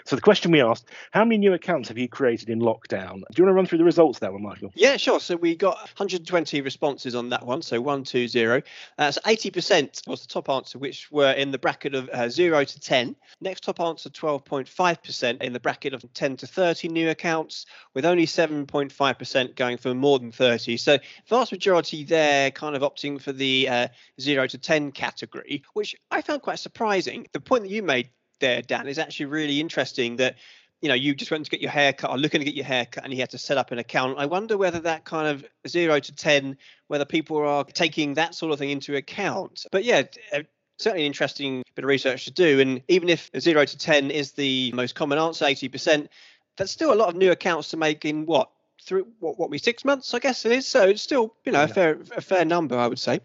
So 0.05 0.15
the 0.15 0.21
question 0.21 0.51
we 0.51 0.61
asked, 0.61 0.89
how 1.11 1.23
many 1.23 1.37
new 1.37 1.53
accounts 1.53 1.87
have 1.87 1.97
you 1.97 2.09
created 2.09 2.49
in 2.49 2.59
lockdown? 2.59 3.21
Do 3.31 3.37
you 3.37 3.43
want 3.43 3.51
to 3.51 3.53
run 3.53 3.65
through 3.65 3.77
the 3.77 3.85
results 3.85 4.19
that 4.19 4.33
one, 4.33 4.43
Michael? 4.43 4.71
Yeah, 4.75 4.97
sure. 4.97 5.21
So 5.21 5.37
we 5.37 5.55
got 5.55 5.77
120 5.77 6.61
responses 6.61 7.15
on 7.15 7.29
that 7.29 7.45
one. 7.45 7.61
So 7.61 7.79
120. 7.79 8.63
Uh, 8.97 9.11
so 9.11 9.21
80% 9.21 10.07
was 10.07 10.21
the 10.21 10.27
top 10.27 10.49
answer, 10.49 10.77
which 10.77 11.09
were 11.11 11.31
in 11.31 11.51
the 11.51 11.57
bracket 11.57 11.95
of 11.95 12.09
uh, 12.09 12.27
0 12.29 12.65
to 12.65 12.79
10. 12.79 13.15
Next 13.39 13.63
top 13.63 13.79
answer, 13.79 14.09
12.5% 14.09 15.41
in 15.41 15.53
the 15.53 15.59
bracket 15.59 15.93
of 15.93 16.13
10 16.13 16.37
to 16.37 16.47
30 16.47 16.89
new 16.89 17.09
accounts, 17.09 17.65
with 17.93 18.05
only 18.05 18.25
7.5% 18.25 19.55
going 19.55 19.77
for 19.77 19.93
more 19.93 20.19
than 20.19 20.31
30. 20.31 20.75
So 20.75 20.97
vast 21.29 21.53
majority 21.53 22.03
there 22.03 22.51
kind 22.51 22.75
of 22.75 22.81
opting 22.81 23.21
for 23.21 23.31
the 23.31 23.69
uh, 23.69 23.87
0 24.19 24.47
to 24.47 24.57
10 24.57 24.91
category, 24.91 25.63
which 25.73 25.95
I 26.11 26.21
found 26.21 26.41
quite 26.41 26.59
surprising. 26.59 27.27
The 27.31 27.39
point 27.39 27.63
that 27.63 27.69
you 27.69 27.81
made 27.81 28.09
there, 28.39 28.62
Dan, 28.62 28.88
is 28.88 28.99
actually 28.99 29.28
really 29.28 29.60
interesting 29.60 30.17
that 30.17 30.36
you 30.82 30.88
know, 30.88 30.95
you 30.95 31.13
just 31.13 31.30
went 31.30 31.43
to 31.45 31.52
get 31.52 31.62
your 31.62 31.71
hair 31.71 31.91
cut 31.91 32.10
or 32.10 32.17
looking 32.17 32.39
to 32.39 32.45
get 32.45 32.56
your 32.56 32.65
hair 32.65 32.86
cut 32.86 33.04
and 33.04 33.12
you 33.12 33.19
had 33.19 33.30
to 33.32 33.38
set 33.38 33.58
up 33.58 33.71
an 33.71 33.80
account. 33.80 34.17
I 34.17 34.25
wonder 34.25 34.58
whether 34.58 34.80
that 34.80 35.04
kind 35.04 35.28
of 35.28 35.45
zero 35.67 35.99
to 35.99 36.15
10, 36.15 36.58
whether 36.88 37.06
people 37.06 37.38
are 37.38 37.65
taking 37.65 38.13
that 38.13 38.34
sort 38.34 38.54
of 38.54 38.60
thing 38.60 38.69
into 38.69 38.95
account. 38.95 39.65
But 39.71 39.84
yeah, 39.84 40.04
uh, 40.34 40.43
certainly 40.78 41.04
an 41.04 41.08
interesting 41.08 41.63
bit 41.75 41.84
of 41.84 41.89
research 41.89 42.25
to 42.25 42.32
do. 42.32 42.62
And 42.62 42.82
even 42.88 43.10
if 43.10 43.30
zero 43.38 43.65
to 43.65 43.78
10 43.78 44.10
is 44.12 44.32
the 44.32 44.71
most 44.73 44.95
common 44.95 45.17
answer, 45.17 45.45
80%, 45.45 46.08
that's 46.56 46.71
still 46.71 46.93
a 46.93 46.95
lot 46.95 47.10
of 47.10 47.15
new 47.15 47.32
accounts 47.32 47.69
to 47.71 47.78
make 47.78 48.06
in 48.06 48.25
what? 48.25 48.49
Through 48.82 49.08
what, 49.19 49.38
what 49.38 49.49
we 49.49 49.58
six 49.58 49.84
months, 49.84 50.13
I 50.13 50.19
guess 50.19 50.45
it 50.45 50.54
is. 50.54 50.65
So 50.65 50.88
it's 50.88 51.02
still, 51.02 51.36
you 51.43 51.52
know, 51.52 51.63
a 51.63 51.67
fair 51.67 51.99
a 52.15 52.21
fair 52.21 52.45
number, 52.45 52.78
I 52.78 52.88
would 52.88 52.97
say. 52.97 53.19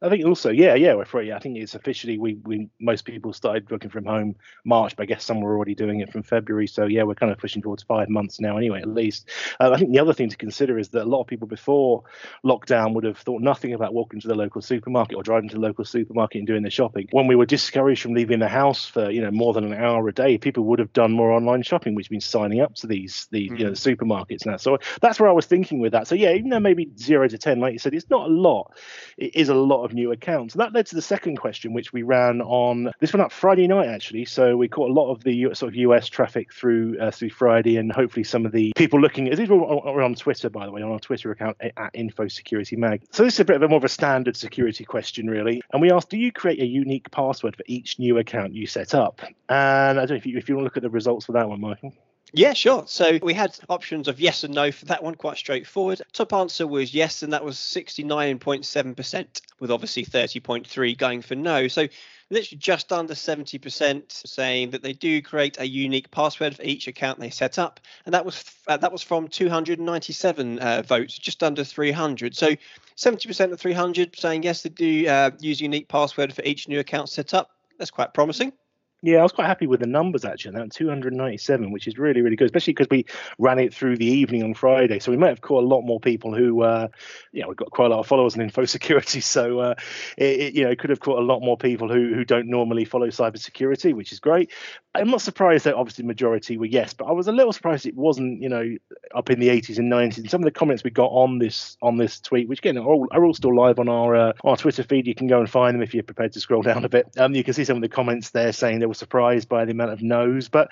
I 0.00 0.08
think 0.10 0.24
also, 0.24 0.50
yeah, 0.50 0.74
yeah, 0.74 0.94
we're 0.94 1.04
free. 1.04 1.32
I 1.32 1.40
think 1.40 1.58
it's 1.58 1.74
officially 1.74 2.18
we 2.18 2.34
we 2.44 2.68
most 2.80 3.04
people 3.04 3.32
started 3.32 3.68
working 3.68 3.90
from 3.90 4.04
home 4.04 4.36
March, 4.64 4.94
but 4.94 5.02
I 5.02 5.06
guess 5.06 5.24
some 5.24 5.40
were 5.40 5.56
already 5.56 5.74
doing 5.74 5.98
it 6.00 6.12
from 6.12 6.22
February. 6.22 6.68
So 6.68 6.86
yeah, 6.86 7.02
we're 7.02 7.16
kind 7.16 7.32
of 7.32 7.38
pushing 7.38 7.62
towards 7.62 7.82
five 7.82 8.08
months 8.08 8.38
now, 8.38 8.56
anyway, 8.56 8.80
at 8.80 8.88
least. 8.88 9.28
Uh, 9.58 9.72
I 9.72 9.76
think 9.76 9.90
the 9.90 9.98
other 9.98 10.12
thing 10.12 10.28
to 10.28 10.36
consider 10.36 10.78
is 10.78 10.90
that 10.90 11.02
a 11.02 11.04
lot 11.04 11.22
of 11.22 11.26
people 11.26 11.48
before 11.48 12.04
lockdown 12.44 12.94
would 12.94 13.02
have 13.02 13.18
thought 13.18 13.42
nothing 13.42 13.74
about 13.74 13.92
walking 13.92 14.20
to 14.20 14.28
the 14.28 14.36
local 14.36 14.62
supermarket 14.62 15.16
or 15.16 15.24
driving 15.24 15.48
to 15.48 15.56
the 15.56 15.60
local 15.60 15.84
supermarket 15.84 16.38
and 16.38 16.46
doing 16.46 16.62
their 16.62 16.70
shopping. 16.70 17.08
When 17.10 17.26
we 17.26 17.34
were 17.34 17.46
discouraged 17.46 18.02
from 18.02 18.14
leaving 18.14 18.38
the 18.38 18.48
house 18.48 18.86
for 18.86 19.10
you 19.10 19.20
know 19.20 19.32
more 19.32 19.52
than 19.52 19.64
an 19.64 19.74
hour 19.74 20.06
a 20.06 20.14
day, 20.14 20.38
people 20.38 20.62
would 20.64 20.78
have 20.78 20.92
done 20.92 21.10
more 21.10 21.32
online 21.32 21.62
shopping, 21.62 21.96
which 21.96 22.10
means 22.12 22.24
signing 22.24 22.60
up 22.60 22.76
to 22.76 22.86
these 22.86 23.26
the 23.32 23.48
mm. 23.48 23.58
you 23.58 23.64
know 23.64 23.70
the 23.70 23.76
supermarkets 23.76 24.46
now. 24.46 24.58
So 24.58 24.78
that's 25.00 25.18
where 25.18 25.28
I 25.28 25.32
was 25.32 25.46
thinking 25.46 25.80
with 25.80 25.90
that. 25.90 26.06
So 26.06 26.14
yeah, 26.14 26.34
even 26.34 26.50
though 26.50 26.60
maybe 26.60 26.88
zero 26.96 27.26
to 27.26 27.36
ten, 27.36 27.58
like 27.58 27.72
you 27.72 27.80
said, 27.80 27.94
it's 27.94 28.10
not 28.10 28.30
a 28.30 28.32
lot. 28.32 28.72
It 29.16 29.34
is 29.34 29.48
a 29.48 29.54
lot 29.54 29.87
of 29.88 29.94
new 29.94 30.12
accounts. 30.12 30.54
And 30.54 30.60
that 30.60 30.72
led 30.72 30.86
to 30.86 30.94
the 30.94 31.02
second 31.02 31.36
question, 31.36 31.72
which 31.72 31.92
we 31.92 32.02
ran 32.02 32.40
on 32.40 32.90
this 33.00 33.12
went 33.12 33.22
up 33.22 33.32
Friday 33.32 33.66
night 33.66 33.88
actually. 33.88 34.24
So 34.24 34.56
we 34.56 34.68
caught 34.68 34.90
a 34.90 34.92
lot 34.92 35.10
of 35.10 35.24
the 35.24 35.54
sort 35.54 35.72
of 35.72 35.76
US 35.76 36.08
traffic 36.08 36.52
through 36.52 36.98
uh, 37.00 37.10
through 37.10 37.30
Friday, 37.30 37.76
and 37.76 37.92
hopefully 37.92 38.24
some 38.24 38.46
of 38.46 38.52
the 38.52 38.72
people 38.76 39.00
looking. 39.00 39.34
These 39.34 39.48
were 39.48 39.58
on 39.58 40.14
Twitter, 40.14 40.50
by 40.50 40.66
the 40.66 40.72
way, 40.72 40.82
on 40.82 40.90
our 40.90 41.00
Twitter 41.00 41.30
account 41.30 41.56
at 41.60 41.94
Infosecurity 41.94 42.76
Mag. 42.76 43.02
So 43.10 43.24
this 43.24 43.34
is 43.34 43.40
a 43.40 43.44
bit 43.44 43.56
of 43.56 43.62
a 43.62 43.68
more 43.68 43.78
of 43.78 43.84
a 43.84 43.88
standard 43.88 44.36
security 44.36 44.84
question, 44.84 45.28
really. 45.28 45.62
And 45.72 45.82
we 45.82 45.90
asked, 45.90 46.10
do 46.10 46.18
you 46.18 46.32
create 46.32 46.60
a 46.60 46.66
unique 46.66 47.10
password 47.10 47.56
for 47.56 47.64
each 47.66 47.98
new 47.98 48.18
account 48.18 48.54
you 48.54 48.66
set 48.66 48.94
up? 48.94 49.20
And 49.48 49.98
I 49.98 50.06
don't 50.06 50.10
know 50.10 50.16
if 50.16 50.26
you, 50.26 50.36
if 50.36 50.48
you 50.48 50.56
want 50.56 50.64
to 50.64 50.66
look 50.66 50.76
at 50.76 50.82
the 50.82 50.90
results 50.90 51.26
for 51.26 51.32
that 51.32 51.48
one, 51.48 51.60
Michael. 51.60 51.92
Yeah, 52.34 52.52
sure. 52.52 52.84
So 52.86 53.18
we 53.22 53.32
had 53.32 53.58
options 53.70 54.06
of 54.06 54.20
yes 54.20 54.44
and 54.44 54.54
no 54.54 54.70
for 54.70 54.84
that 54.86 55.02
one, 55.02 55.14
quite 55.14 55.38
straightforward. 55.38 56.02
Top 56.12 56.32
answer 56.34 56.66
was 56.66 56.92
yes, 56.92 57.22
and 57.22 57.32
that 57.32 57.44
was 57.44 57.56
69.7%, 57.56 59.40
with 59.60 59.70
obviously 59.70 60.04
30.3 60.04 60.98
going 60.98 61.22
for 61.22 61.34
no. 61.34 61.68
So 61.68 61.88
literally 62.30 62.58
just 62.58 62.92
under 62.92 63.14
70% 63.14 64.26
saying 64.26 64.70
that 64.70 64.82
they 64.82 64.92
do 64.92 65.22
create 65.22 65.58
a 65.58 65.66
unique 65.66 66.10
password 66.10 66.54
for 66.56 66.62
each 66.62 66.86
account 66.86 67.18
they 67.18 67.30
set 67.30 67.58
up, 67.58 67.80
and 68.04 68.12
that 68.12 68.26
was 68.26 68.44
uh, 68.66 68.76
that 68.76 68.92
was 68.92 69.02
from 69.02 69.28
297 69.28 70.58
uh, 70.58 70.82
votes, 70.82 71.18
just 71.18 71.42
under 71.42 71.64
300. 71.64 72.36
So 72.36 72.50
70% 72.96 73.52
of 73.52 73.60
300 73.60 74.18
saying 74.18 74.42
yes, 74.42 74.62
they 74.62 74.70
do 74.70 75.06
uh, 75.08 75.30
use 75.40 75.62
unique 75.62 75.88
password 75.88 76.34
for 76.34 76.42
each 76.42 76.68
new 76.68 76.78
account 76.78 77.08
set 77.08 77.32
up. 77.32 77.50
That's 77.78 77.90
quite 77.90 78.12
promising. 78.12 78.52
Yeah, 79.00 79.18
I 79.18 79.22
was 79.22 79.30
quite 79.30 79.46
happy 79.46 79.68
with 79.68 79.78
the 79.78 79.86
numbers 79.86 80.24
actually. 80.24 80.56
That 80.56 80.72
297, 80.72 81.70
which 81.70 81.86
is 81.86 81.98
really, 81.98 82.20
really 82.20 82.34
good, 82.34 82.46
especially 82.46 82.72
because 82.72 82.88
we 82.90 83.04
ran 83.38 83.60
it 83.60 83.72
through 83.72 83.96
the 83.96 84.06
evening 84.06 84.42
on 84.42 84.54
Friday. 84.54 84.98
So 84.98 85.12
we 85.12 85.16
might 85.16 85.28
have 85.28 85.40
caught 85.40 85.62
a 85.62 85.66
lot 85.66 85.82
more 85.82 86.00
people 86.00 86.34
who, 86.34 86.62
uh, 86.62 86.88
you 87.30 87.42
know, 87.42 87.48
we've 87.48 87.56
got 87.56 87.70
quite 87.70 87.86
a 87.86 87.88
lot 87.90 88.00
of 88.00 88.08
followers 88.08 88.34
in 88.34 88.40
info 88.42 88.64
security. 88.64 89.20
So, 89.28 89.60
uh, 89.60 89.74
it, 90.16 90.40
it, 90.40 90.54
you 90.54 90.64
know, 90.64 90.74
could 90.74 90.90
have 90.90 91.00
caught 91.00 91.18
a 91.18 91.24
lot 91.24 91.40
more 91.40 91.56
people 91.56 91.88
who, 91.88 92.14
who 92.14 92.24
don't 92.24 92.48
normally 92.48 92.84
follow 92.84 93.08
cybersecurity, 93.08 93.94
which 93.94 94.10
is 94.10 94.20
great. 94.20 94.50
I'm 94.94 95.10
not 95.10 95.20
surprised 95.20 95.64
that 95.64 95.74
obviously 95.74 96.02
the 96.02 96.08
majority 96.08 96.56
were 96.56 96.66
yes, 96.66 96.94
but 96.94 97.04
I 97.04 97.12
was 97.12 97.28
a 97.28 97.32
little 97.32 97.52
surprised 97.52 97.86
it 97.86 97.94
wasn't, 97.94 98.40
you 98.40 98.48
know, 98.48 98.76
up 99.14 99.30
in 99.30 99.38
the 99.38 99.48
80s 99.48 99.78
and 99.78 99.92
90s. 99.92 100.18
And 100.18 100.30
some 100.30 100.40
of 100.40 100.44
the 100.44 100.50
comments 100.50 100.82
we 100.82 100.90
got 100.90 101.10
on 101.10 101.38
this 101.38 101.76
on 101.82 101.98
this 101.98 102.20
tweet, 102.20 102.48
which 102.48 102.60
again 102.60 102.78
are 102.78 102.84
all, 102.84 103.06
are 103.12 103.24
all 103.24 103.34
still 103.34 103.54
live 103.54 103.78
on 103.78 103.88
our 103.88 104.16
uh, 104.16 104.32
our 104.44 104.56
Twitter 104.56 104.82
feed. 104.82 105.06
You 105.06 105.14
can 105.14 105.26
go 105.26 105.38
and 105.38 105.48
find 105.48 105.74
them 105.74 105.82
if 105.82 105.94
you're 105.94 106.02
prepared 106.02 106.32
to 106.32 106.40
scroll 106.40 106.62
down 106.68 106.84
a 106.84 106.88
bit. 106.88 107.06
Um, 107.18 107.34
you 107.34 107.44
can 107.44 107.54
see 107.54 107.64
some 107.64 107.76
of 107.76 107.82
the 107.82 107.88
comments 107.88 108.30
there 108.30 108.52
saying 108.52 108.80
were 108.88 108.94
surprised 108.94 109.48
by 109.48 109.64
the 109.64 109.72
amount 109.72 109.92
of 109.92 110.02
no's, 110.02 110.48
but 110.48 110.70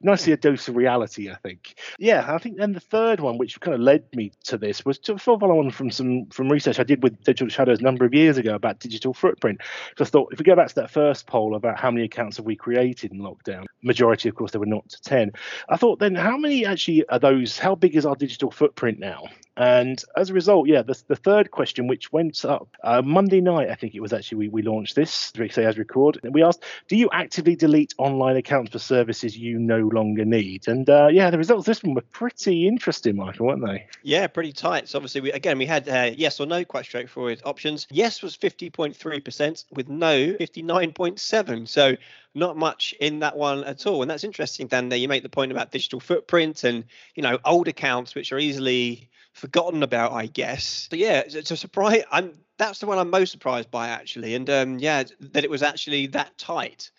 nicely 0.00 0.32
a 0.32 0.36
dose 0.36 0.68
of 0.68 0.76
reality, 0.76 1.30
I 1.30 1.36
think. 1.36 1.74
Yeah, 1.98 2.24
I 2.28 2.38
think 2.38 2.58
then 2.58 2.72
the 2.72 2.80
third 2.80 3.20
one, 3.20 3.38
which 3.38 3.60
kind 3.60 3.74
of 3.74 3.80
led 3.80 4.04
me 4.14 4.32
to 4.44 4.58
this, 4.58 4.84
was 4.84 4.98
to 5.00 5.18
follow 5.18 5.58
on 5.58 5.70
from 5.70 5.90
some 5.90 6.26
from 6.26 6.50
research 6.50 6.78
I 6.78 6.84
did 6.84 7.02
with 7.02 7.22
Digital 7.24 7.48
Shadows 7.48 7.80
a 7.80 7.82
number 7.82 8.04
of 8.04 8.14
years 8.14 8.36
ago 8.36 8.54
about 8.54 8.80
digital 8.80 9.14
footprint. 9.14 9.60
Because 9.90 10.08
I 10.08 10.10
thought 10.10 10.32
if 10.32 10.38
we 10.38 10.44
go 10.44 10.56
back 10.56 10.68
to 10.68 10.74
that 10.76 10.90
first 10.90 11.26
poll 11.26 11.54
about 11.54 11.78
how 11.78 11.90
many 11.90 12.04
accounts 12.04 12.36
have 12.36 12.46
we 12.46 12.56
created 12.56 13.12
in 13.12 13.18
lockdown, 13.18 13.64
majority, 13.82 14.28
of 14.28 14.34
course, 14.34 14.52
they 14.52 14.58
were 14.58 14.66
not 14.66 14.88
to 14.88 15.00
10. 15.02 15.32
I 15.68 15.76
thought 15.76 15.98
then 15.98 16.14
how 16.14 16.36
many 16.36 16.66
actually 16.66 17.06
are 17.08 17.18
those? 17.18 17.58
How 17.58 17.74
big 17.74 17.94
is 17.96 18.06
our 18.06 18.16
digital 18.16 18.50
footprint 18.50 18.98
now? 18.98 19.24
And 19.56 20.02
as 20.16 20.30
a 20.30 20.34
result, 20.34 20.66
yeah, 20.66 20.82
the, 20.82 21.00
the 21.08 21.16
third 21.16 21.50
question, 21.50 21.86
which 21.86 22.12
went 22.12 22.44
up 22.44 22.68
uh, 22.82 23.02
Monday 23.02 23.40
night, 23.40 23.68
I 23.68 23.74
think 23.74 23.94
it 23.94 24.00
was 24.00 24.12
actually 24.12 24.38
we, 24.38 24.48
we 24.48 24.62
launched 24.62 24.94
this, 24.94 25.32
say 25.50 25.64
as 25.64 25.76
record, 25.76 26.18
and 26.22 26.32
we 26.32 26.42
asked, 26.42 26.64
do 26.88 26.96
you 26.96 27.10
actively 27.12 27.54
delete 27.54 27.94
online 27.98 28.36
accounts 28.36 28.72
for 28.72 28.78
services 28.78 29.36
you 29.36 29.58
no 29.58 29.80
longer 29.80 30.24
need? 30.24 30.68
And 30.68 30.88
uh, 30.88 31.08
yeah, 31.08 31.30
the 31.30 31.38
results 31.38 31.66
this 31.66 31.82
one 31.82 31.94
were 31.94 32.00
pretty 32.00 32.66
interesting, 32.66 33.16
Michael, 33.16 33.46
weren't 33.46 33.64
they? 33.66 33.86
Yeah, 34.02 34.26
pretty 34.26 34.52
tight. 34.52 34.88
So 34.88 34.98
obviously, 34.98 35.20
we, 35.20 35.32
again, 35.32 35.58
we 35.58 35.66
had 35.66 35.88
uh, 35.88 36.10
yes 36.14 36.40
or 36.40 36.46
no, 36.46 36.64
quite 36.64 36.84
straightforward 36.84 37.42
options. 37.44 37.86
Yes 37.90 38.22
was 38.22 38.36
50.3%, 38.36 39.64
with 39.72 39.88
no 39.88 40.32
59.7. 40.34 41.68
So 41.68 41.96
not 42.34 42.56
much 42.56 42.94
in 43.00 43.20
that 43.20 43.36
one 43.36 43.64
at 43.64 43.86
all. 43.86 44.02
And 44.02 44.10
that's 44.10 44.24
interesting, 44.24 44.66
Dan. 44.66 44.88
There 44.88 44.98
you 44.98 45.08
make 45.08 45.22
the 45.22 45.28
point 45.28 45.52
about 45.52 45.70
digital 45.70 46.00
footprint 46.00 46.64
and 46.64 46.84
you 47.14 47.22
know 47.22 47.38
old 47.44 47.68
accounts 47.68 48.14
which 48.14 48.32
are 48.32 48.38
easily 48.38 49.10
forgotten 49.32 49.82
about, 49.82 50.12
I 50.12 50.26
guess. 50.26 50.86
But 50.90 50.98
yeah, 50.98 51.22
it's 51.26 51.50
a 51.50 51.56
surprise. 51.56 52.02
I'm 52.10 52.34
that's 52.58 52.78
the 52.78 52.86
one 52.86 52.98
I'm 52.98 53.10
most 53.10 53.32
surprised 53.32 53.70
by 53.70 53.88
actually, 53.88 54.34
and 54.34 54.48
um, 54.48 54.78
yeah, 54.78 55.04
that 55.20 55.44
it 55.44 55.50
was 55.50 55.62
actually 55.62 56.08
that 56.08 56.36
tight. 56.38 56.90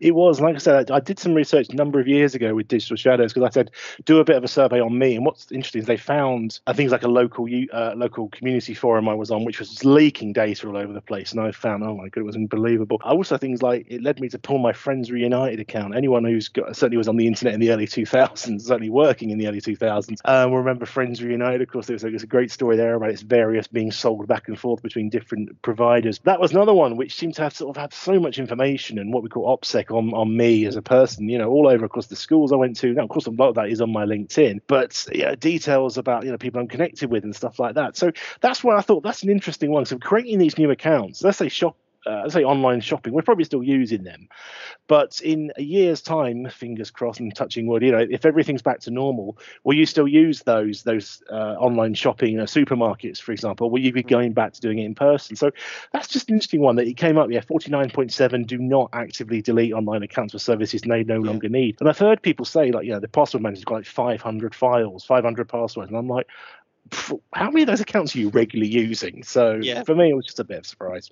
It 0.00 0.14
was, 0.14 0.40
like 0.40 0.54
I 0.54 0.58
said, 0.58 0.90
I 0.90 1.00
did 1.00 1.18
some 1.18 1.34
research 1.34 1.68
a 1.68 1.76
number 1.76 2.00
of 2.00 2.08
years 2.08 2.34
ago 2.34 2.54
with 2.54 2.68
Digital 2.68 2.96
Shadows 2.96 3.32
because 3.32 3.48
I 3.48 3.52
said 3.52 3.70
do 4.04 4.18
a 4.18 4.24
bit 4.24 4.36
of 4.36 4.44
a 4.44 4.48
survey 4.48 4.80
on 4.80 4.98
me. 4.98 5.16
And 5.16 5.24
what's 5.24 5.50
interesting 5.52 5.80
is 5.80 5.86
they 5.86 5.96
found 5.96 6.60
uh, 6.66 6.72
things 6.72 6.92
like 6.92 7.02
a 7.02 7.08
local 7.08 7.48
uh, 7.72 7.94
local 7.96 8.28
community 8.28 8.74
forum 8.74 9.08
I 9.08 9.14
was 9.14 9.30
on, 9.30 9.44
which 9.44 9.58
was 9.58 9.84
leaking 9.84 10.32
data 10.32 10.68
all 10.68 10.76
over 10.76 10.92
the 10.92 11.00
place. 11.00 11.32
And 11.32 11.40
I 11.40 11.52
found, 11.52 11.82
oh 11.84 11.96
my 11.96 12.08
god, 12.08 12.20
it 12.20 12.24
was 12.24 12.36
unbelievable. 12.36 13.00
I 13.04 13.10
also, 13.10 13.36
things 13.36 13.62
like 13.62 13.86
it 13.88 14.02
led 14.02 14.20
me 14.20 14.28
to 14.30 14.38
pull 14.38 14.58
my 14.58 14.72
Friends 14.72 15.10
Reunited 15.10 15.60
account. 15.60 15.96
Anyone 15.96 16.24
who's 16.24 16.48
got 16.48 16.76
certainly 16.76 16.96
was 16.96 17.08
on 17.08 17.16
the 17.16 17.26
internet 17.26 17.54
in 17.54 17.60
the 17.60 17.70
early 17.70 17.86
2000s, 17.86 18.62
certainly 18.62 18.90
working 18.90 19.30
in 19.30 19.38
the 19.38 19.48
early 19.48 19.60
2000s, 19.60 20.18
uh, 20.24 20.46
will 20.48 20.58
remember 20.58 20.86
Friends 20.86 21.22
Reunited. 21.22 21.62
Of 21.62 21.68
course, 21.68 21.86
there 21.86 21.94
was, 21.94 22.04
a, 22.04 22.10
was 22.10 22.22
a 22.22 22.26
great 22.26 22.50
story 22.50 22.76
there 22.76 22.94
about 22.94 23.10
its 23.10 23.22
various 23.22 23.66
being 23.66 23.90
sold 23.90 24.26
back 24.26 24.48
and 24.48 24.58
forth 24.58 24.82
between 24.82 25.08
different 25.08 25.60
providers. 25.62 26.20
That 26.24 26.40
was 26.40 26.52
another 26.52 26.74
one 26.74 26.96
which 26.96 27.14
seemed 27.14 27.34
to 27.34 27.42
have 27.42 27.54
sort 27.54 27.76
of 27.76 27.80
had 27.80 27.92
so 27.92 28.18
much 28.20 28.38
information 28.38 28.98
and 28.98 29.12
what 29.12 29.22
we 29.22 29.28
call 29.28 29.46
On, 29.90 30.12
on 30.14 30.36
me 30.36 30.66
as 30.66 30.76
a 30.76 30.82
person, 30.82 31.28
you 31.28 31.38
know, 31.38 31.48
all 31.50 31.68
over 31.68 31.84
across 31.84 32.06
the 32.06 32.16
schools 32.16 32.52
I 32.52 32.56
went 32.56 32.76
to. 32.78 32.92
Now, 32.92 33.04
of 33.04 33.08
course, 33.08 33.26
a 33.26 33.30
lot 33.30 33.50
of 33.50 33.54
that 33.56 33.68
is 33.68 33.80
on 33.80 33.92
my 33.92 34.04
LinkedIn, 34.04 34.60
but 34.66 35.06
know, 35.24 35.34
details 35.34 35.98
about, 35.98 36.24
you 36.24 36.30
know, 36.30 36.38
people 36.38 36.60
I'm 36.60 36.68
connected 36.68 37.10
with 37.10 37.24
and 37.24 37.34
stuff 37.34 37.58
like 37.58 37.74
that. 37.74 37.96
So 37.96 38.12
that's 38.40 38.62
why 38.62 38.76
I 38.76 38.80
thought 38.80 39.02
that's 39.02 39.22
an 39.22 39.30
interesting 39.30 39.70
one. 39.70 39.84
So 39.84 39.98
creating 39.98 40.38
these 40.38 40.58
new 40.58 40.70
accounts, 40.70 41.22
let's 41.22 41.38
say 41.38 41.48
shop 41.48 41.76
uh, 42.08 42.28
say 42.30 42.42
online 42.42 42.80
shopping, 42.80 43.12
we're 43.12 43.22
probably 43.22 43.44
still 43.44 43.62
using 43.62 44.02
them. 44.02 44.28
But 44.86 45.20
in 45.20 45.52
a 45.56 45.62
year's 45.62 46.00
time, 46.00 46.48
fingers 46.48 46.90
crossed 46.90 47.20
and 47.20 47.34
touching 47.34 47.66
wood, 47.66 47.82
you 47.82 47.92
know, 47.92 48.06
if 48.10 48.24
everything's 48.24 48.62
back 48.62 48.80
to 48.80 48.90
normal, 48.90 49.38
will 49.64 49.76
you 49.76 49.86
still 49.86 50.08
use 50.08 50.42
those 50.42 50.82
those 50.82 51.22
uh, 51.30 51.54
online 51.58 51.94
shopping 51.94 52.40
uh, 52.40 52.44
supermarkets, 52.44 53.20
for 53.20 53.32
example? 53.32 53.70
Will 53.70 53.80
you 53.80 53.92
be 53.92 54.02
going 54.02 54.32
back 54.32 54.54
to 54.54 54.60
doing 54.60 54.78
it 54.78 54.86
in 54.86 54.94
person? 54.94 55.36
So 55.36 55.50
that's 55.92 56.08
just 56.08 56.28
an 56.28 56.36
interesting 56.36 56.60
one 56.60 56.76
that 56.76 56.86
it 56.86 56.96
came 56.96 57.18
up. 57.18 57.30
Yeah, 57.30 57.42
forty 57.42 57.70
nine 57.70 57.90
point 57.90 58.12
seven 58.12 58.44
do 58.44 58.58
not 58.58 58.88
actively 58.92 59.42
delete 59.42 59.74
online 59.74 60.02
accounts 60.02 60.32
for 60.32 60.38
services 60.38 60.80
they 60.80 61.04
no 61.04 61.18
longer 61.18 61.48
need. 61.48 61.76
And 61.80 61.88
I've 61.88 61.98
heard 61.98 62.22
people 62.22 62.46
say 62.46 62.72
like, 62.72 62.86
you 62.86 62.92
know, 62.92 63.00
the 63.00 63.08
password 63.08 63.42
manager's 63.42 63.64
got 63.64 63.74
like 63.74 63.86
five 63.86 64.22
hundred 64.22 64.54
files, 64.54 65.04
five 65.04 65.24
hundred 65.24 65.48
passwords, 65.48 65.90
and 65.90 65.98
I'm 65.98 66.08
like, 66.08 66.26
how 67.32 67.50
many 67.50 67.62
of 67.62 67.66
those 67.66 67.80
accounts 67.80 68.14
are 68.14 68.18
you 68.18 68.28
regularly 68.30 68.70
using? 68.70 69.22
So 69.22 69.58
yeah. 69.62 69.82
for 69.82 69.94
me, 69.94 70.10
it 70.10 70.14
was 70.14 70.26
just 70.26 70.40
a 70.40 70.44
bit 70.44 70.58
of 70.58 70.64
a 70.64 70.68
surprise. 70.68 71.10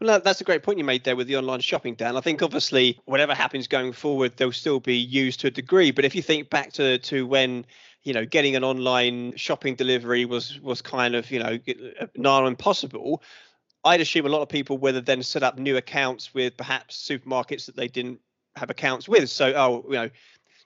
Well, 0.00 0.20
that's 0.20 0.40
a 0.40 0.44
great 0.44 0.62
point 0.62 0.78
you 0.78 0.84
made 0.84 1.04
there 1.04 1.16
with 1.16 1.26
the 1.26 1.36
online 1.36 1.60
shopping, 1.60 1.94
Dan. 1.94 2.16
I 2.16 2.20
think 2.20 2.42
obviously 2.42 2.98
whatever 3.04 3.34
happens 3.34 3.66
going 3.66 3.92
forward, 3.92 4.36
they'll 4.36 4.52
still 4.52 4.80
be 4.80 4.96
used 4.96 5.40
to 5.40 5.48
a 5.48 5.50
degree. 5.50 5.90
But 5.90 6.04
if 6.04 6.14
you 6.14 6.22
think 6.22 6.50
back 6.50 6.72
to 6.74 6.98
to 6.98 7.26
when 7.26 7.66
you 8.04 8.12
know 8.12 8.24
getting 8.24 8.56
an 8.56 8.64
online 8.64 9.36
shopping 9.36 9.74
delivery 9.74 10.24
was 10.24 10.60
was 10.60 10.82
kind 10.82 11.14
of 11.14 11.30
you 11.30 11.40
know 11.40 11.58
uh, 12.00 12.06
nigh 12.16 12.46
impossible. 12.46 13.22
I'd 13.84 14.00
assume 14.00 14.26
a 14.26 14.28
lot 14.28 14.42
of 14.42 14.48
people 14.48 14.76
would 14.78 14.96
have 14.96 15.04
then 15.04 15.22
set 15.22 15.42
up 15.44 15.56
new 15.56 15.76
accounts 15.76 16.34
with 16.34 16.56
perhaps 16.56 16.96
supermarkets 17.08 17.66
that 17.66 17.76
they 17.76 17.86
didn't 17.86 18.20
have 18.56 18.70
accounts 18.70 19.08
with. 19.08 19.30
So, 19.30 19.52
oh, 19.54 19.84
you 19.88 19.94
know, 19.94 20.10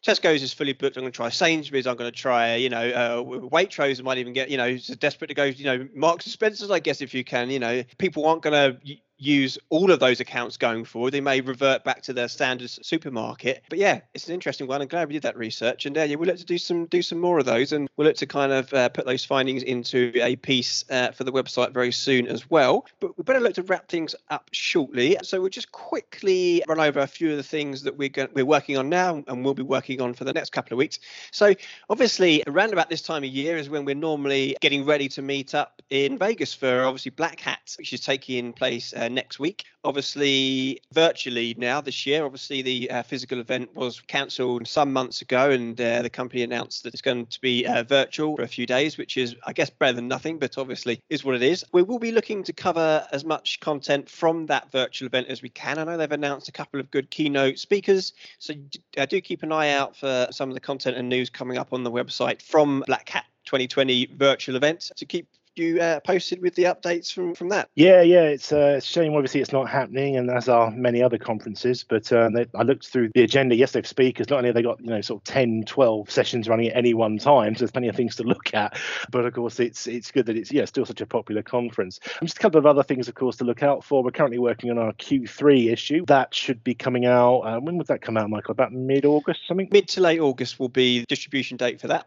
Tesco's 0.05 0.43
is 0.43 0.53
fully 0.53 0.73
booked. 0.73 0.97
I'm 0.97 1.03
going 1.03 1.13
to 1.13 1.17
try 1.17 1.29
Sainsbury's. 1.29 1.87
I'm 1.87 1.97
going 1.97 2.11
to 2.11 2.17
try, 2.17 2.57
you 2.57 2.69
know, 2.69 2.89
uh, 2.89 3.23
Waitrose. 3.23 4.01
I 4.01 4.03
might 4.03 4.19
even 4.19 4.33
get, 4.33 4.51
you 4.51 4.57
know, 4.57 4.77
desperate 4.99 5.29
to 5.29 5.35
go, 5.35 5.45
you 5.45 5.65
know, 5.65 5.89
Marks 5.95 6.27
and 6.27 6.33
Spencers. 6.33 6.71
I 6.71 6.81
guess 6.81 7.01
if 7.01 7.15
you 7.15 7.23
can, 7.23 7.51
you 7.51 7.61
know, 7.61 7.85
people 7.99 8.27
aren't 8.27 8.43
going 8.43 8.53
to 8.53 8.97
use 9.25 9.59
all 9.69 9.91
of 9.91 10.01
those 10.01 10.21
accounts 10.21 10.57
going 10.57 10.85
forward. 10.85 11.13
They 11.13 11.21
may 11.21 11.41
revert 11.41 11.85
back 11.85 12.03
to 12.03 12.13
their 12.13 12.29
standard 12.29 12.71
supermarket. 12.71 13.63
But 13.69 13.79
yeah, 13.79 14.01
it's 14.15 14.29
an 14.29 14.35
interesting 14.35 14.67
one. 14.67 14.83
I'm 14.83 14.89
glad 14.89 15.09
we 15.09 15.15
did 15.15 15.23
that 15.23 15.37
research, 15.37 15.87
and 15.87 15.97
uh, 15.97 16.03
yeah, 16.03 16.17
we'll 16.17 16.29
look 16.29 16.39
to 16.39 16.45
do 16.45 16.59
some 16.59 16.87
do 16.87 17.03
some 17.03 17.19
more 17.19 17.39
of 17.39 17.45
those, 17.45 17.73
and 17.73 17.89
we'll 17.97 18.07
look 18.09 18.17
to 18.17 18.27
kind 18.27 18.53
of 18.53 18.73
uh, 18.75 18.89
put 18.89 19.07
those 19.07 19.25
findings 19.25 19.63
into 19.63 20.13
a 20.17 20.37
piece 20.37 20.85
uh, 20.91 21.13
for 21.13 21.25
the 21.25 21.33
website 21.33 21.73
very 21.73 21.93
soon 21.93 22.27
as 22.27 22.51
well. 22.51 22.87
But 23.01 23.17
we 23.17 23.25
better 23.25 23.41
look 23.41 23.55
to 23.55 23.63
wrap 23.63 23.89
things 23.89 24.15
up 24.31 24.49
shortly. 24.53 25.17
So 25.23 25.41
we'll 25.41 25.51
just 25.51 25.73
quickly 25.73 26.63
run 26.67 26.81
over 26.81 27.01
a 27.01 27.07
few 27.07 27.31
of 27.31 27.37
the 27.37 27.43
things 27.43 27.83
that 27.83 27.97
we're 27.97 28.11
we're 28.35 28.45
working 28.45 28.77
on 28.77 28.89
now, 28.89 29.23
and 29.27 29.45
we'll 29.45 29.55
be 29.55 29.63
working 29.63 30.01
on 30.01 30.15
for 30.15 30.25
the 30.25 30.33
next 30.33 30.51
couple 30.51 30.75
of 30.75 30.79
weeks. 30.79 30.99
So 31.31 31.55
obviously, 31.89 32.43
around 32.47 32.73
about 32.73 32.91
this 32.91 33.03
time 33.03 33.25
of 33.25 33.31
year 33.31 33.57
is 33.57 33.71
when 33.71 33.85
we're 33.85 33.95
normally 33.95 34.57
getting 34.61 34.85
ready 34.85 35.09
to 35.11 35.23
meet 35.23 35.55
up 35.55 35.81
in 35.91 36.19
Vegas 36.19 36.55
for 36.55 36.85
obviously 36.85 37.11
Black 37.11 37.41
Hat, 37.41 37.75
which 37.79 37.93
is 37.93 38.01
taking 38.01 38.53
place 38.53 38.93
uh, 38.95 39.09
next 39.15 39.39
week. 39.39 39.65
Obviously, 39.85 40.81
virtually 40.93 41.55
now 41.59 41.81
this 41.81 42.07
year. 42.07 42.25
Obviously, 42.25 42.63
the 42.63 42.91
uh, 42.91 43.03
physical 43.03 43.41
event 43.41 43.75
was 43.75 44.01
cancelled 44.01 44.67
some 44.67 44.93
months 44.93 45.23
ago, 45.23 45.51
and 45.51 45.81
uh, 45.81 46.03
the 46.03 46.11
company 46.11 46.43
announced 46.43 46.85
that 46.85 46.95
it's 46.95 47.03
going 47.03 47.27
to 47.27 47.41
be 47.41 47.67
uh, 47.67 47.83
virtual 47.83 48.37
for 48.37 48.43
a 48.43 48.49
few 48.49 48.67
days, 48.67 48.97
which 48.97 49.17
is, 49.17 49.35
I 49.47 49.53
guess, 49.53 49.71
better 49.71 49.95
than 49.95 50.09
nothing, 50.09 50.39
but 50.39 50.59
obviously 50.59 51.01
is 51.11 51.25
what 51.25 51.35
it 51.35 51.43
is. 51.43 51.65
We 51.73 51.83
will 51.83 51.99
be 51.99 52.13
looking 52.13 52.43
to 52.45 52.53
cover 52.53 53.07
as 53.13 53.25
much 53.25 53.61
content 53.61 54.09
from 54.09 54.47
that 54.47 54.71
virtual 54.71 55.07
event 55.07 55.29
as 55.29 55.43
we 55.43 55.49
can. 55.49 55.79
I 55.79 55.85
know 55.85 55.97
they've 55.97 56.11
announced 56.11 56.49
a 56.49 56.53
couple 56.53 56.81
of 56.81 56.91
good 56.91 57.11
keynote 57.11 57.59
speakers, 57.59 58.13
so 58.39 58.55
uh, 58.97 59.07
do 59.07 59.21
keep 59.21 59.43
an 59.43 59.53
eye 59.53 59.71
out 59.71 59.97
for 59.97 60.29
some 60.31 60.49
of 60.49 60.55
the 60.55 60.61
content 60.61 60.97
and 60.97 61.09
news 61.09 61.31
coming 61.31 61.59
up 61.59 61.73
on 61.73 61.83
the 61.83 61.91
website 61.91 62.43
from 62.43 62.85
Black 62.87 63.09
Hat 63.09 63.25
2020 63.45 64.07
virtual 64.17 64.57
event 64.57 64.93
to 64.97 65.05
keep 65.05 65.27
you 65.57 65.81
uh, 65.81 66.01
posted 66.01 66.41
with 66.41 66.55
the 66.55 66.65
updates 66.65 67.13
from 67.13 67.35
from 67.35 67.49
that. 67.51 67.69
Yeah, 67.75 68.03
yeah, 68.03 68.23
it's, 68.23 68.53
uh, 68.53 68.77
a 68.79 68.81
shame. 68.81 69.15
Obviously, 69.15 69.41
it's 69.41 69.53
not 69.53 69.69
happening, 69.69 70.17
and 70.17 70.31
as 70.31 70.49
are 70.49 70.71
many 70.71 71.03
other 71.03 71.19
conferences. 71.19 71.85
But 71.85 72.13
uh, 72.13 72.31
they, 72.35 72.47
I 72.55 72.63
looked 72.63 72.89
through 72.89 73.11
the 73.15 73.23
agenda 73.23 73.55
yesterday 73.55 73.83
for 73.83 73.89
speakers. 73.89 74.31
Not 74.31 74.39
only 74.39 74.49
have 74.49 74.55
they 74.55 74.63
got 74.63 74.81
you 74.81 74.91
know 74.91 75.01
sort 75.01 75.21
of 75.21 75.25
10, 75.25 75.65
12 75.67 76.11
sessions 76.11 76.49
running 76.49 76.69
at 76.69 76.77
any 76.77 76.95
one 76.95 77.19
time, 77.19 77.55
so 77.55 77.61
there's 77.61 77.71
plenty 77.71 77.89
of 77.89 77.97
things 77.97 78.17
to 78.17 78.23
look 78.23 78.55
at. 78.55 78.79
But 79.11 79.25
of 79.25 79.33
course, 79.35 79.61
it's 79.61 79.87
it's 79.87 80.11
good 80.11 80.27
that 80.27 80.37
it's 80.37 80.53
yeah 80.53 80.65
still 80.65 80.87
such 80.87 81.01
a 81.01 81.07
popular 81.07 81.43
conference. 81.43 82.01
And 82.21 82.29
just 82.29 82.39
a 82.39 82.41
couple 82.41 82.59
of 82.59 82.67
other 82.67 82.83
things, 82.83 83.09
of 83.09 83.15
course, 83.15 83.37
to 83.37 83.45
look 83.45 83.63
out 83.63 83.85
for. 83.85 84.03
We're 84.03 84.11
currently 84.11 84.39
working 84.39 84.71
on 84.71 84.79
our 84.79 84.93
Q3 84.95 85.73
issue. 85.73 86.05
That 86.07 86.35
should 86.35 86.65
be 86.65 86.75
coming 86.75 87.07
out. 87.07 87.41
Uh, 87.41 87.61
when 87.61 87.77
would 87.79 87.89
that 87.89 88.03
come 88.03 88.17
out, 88.17 88.31
Michael? 88.31 88.53
About 88.53 88.73
mid 88.73 89.05
August, 89.05 89.41
something. 89.47 89.69
Mid 89.71 89.89
to 89.89 90.01
late 90.01 90.21
August 90.21 90.59
will 90.59 90.69
be 90.69 91.01
the 91.01 91.07
distribution 91.07 91.57
date 91.57 91.81
for 91.81 91.89
that 91.89 92.07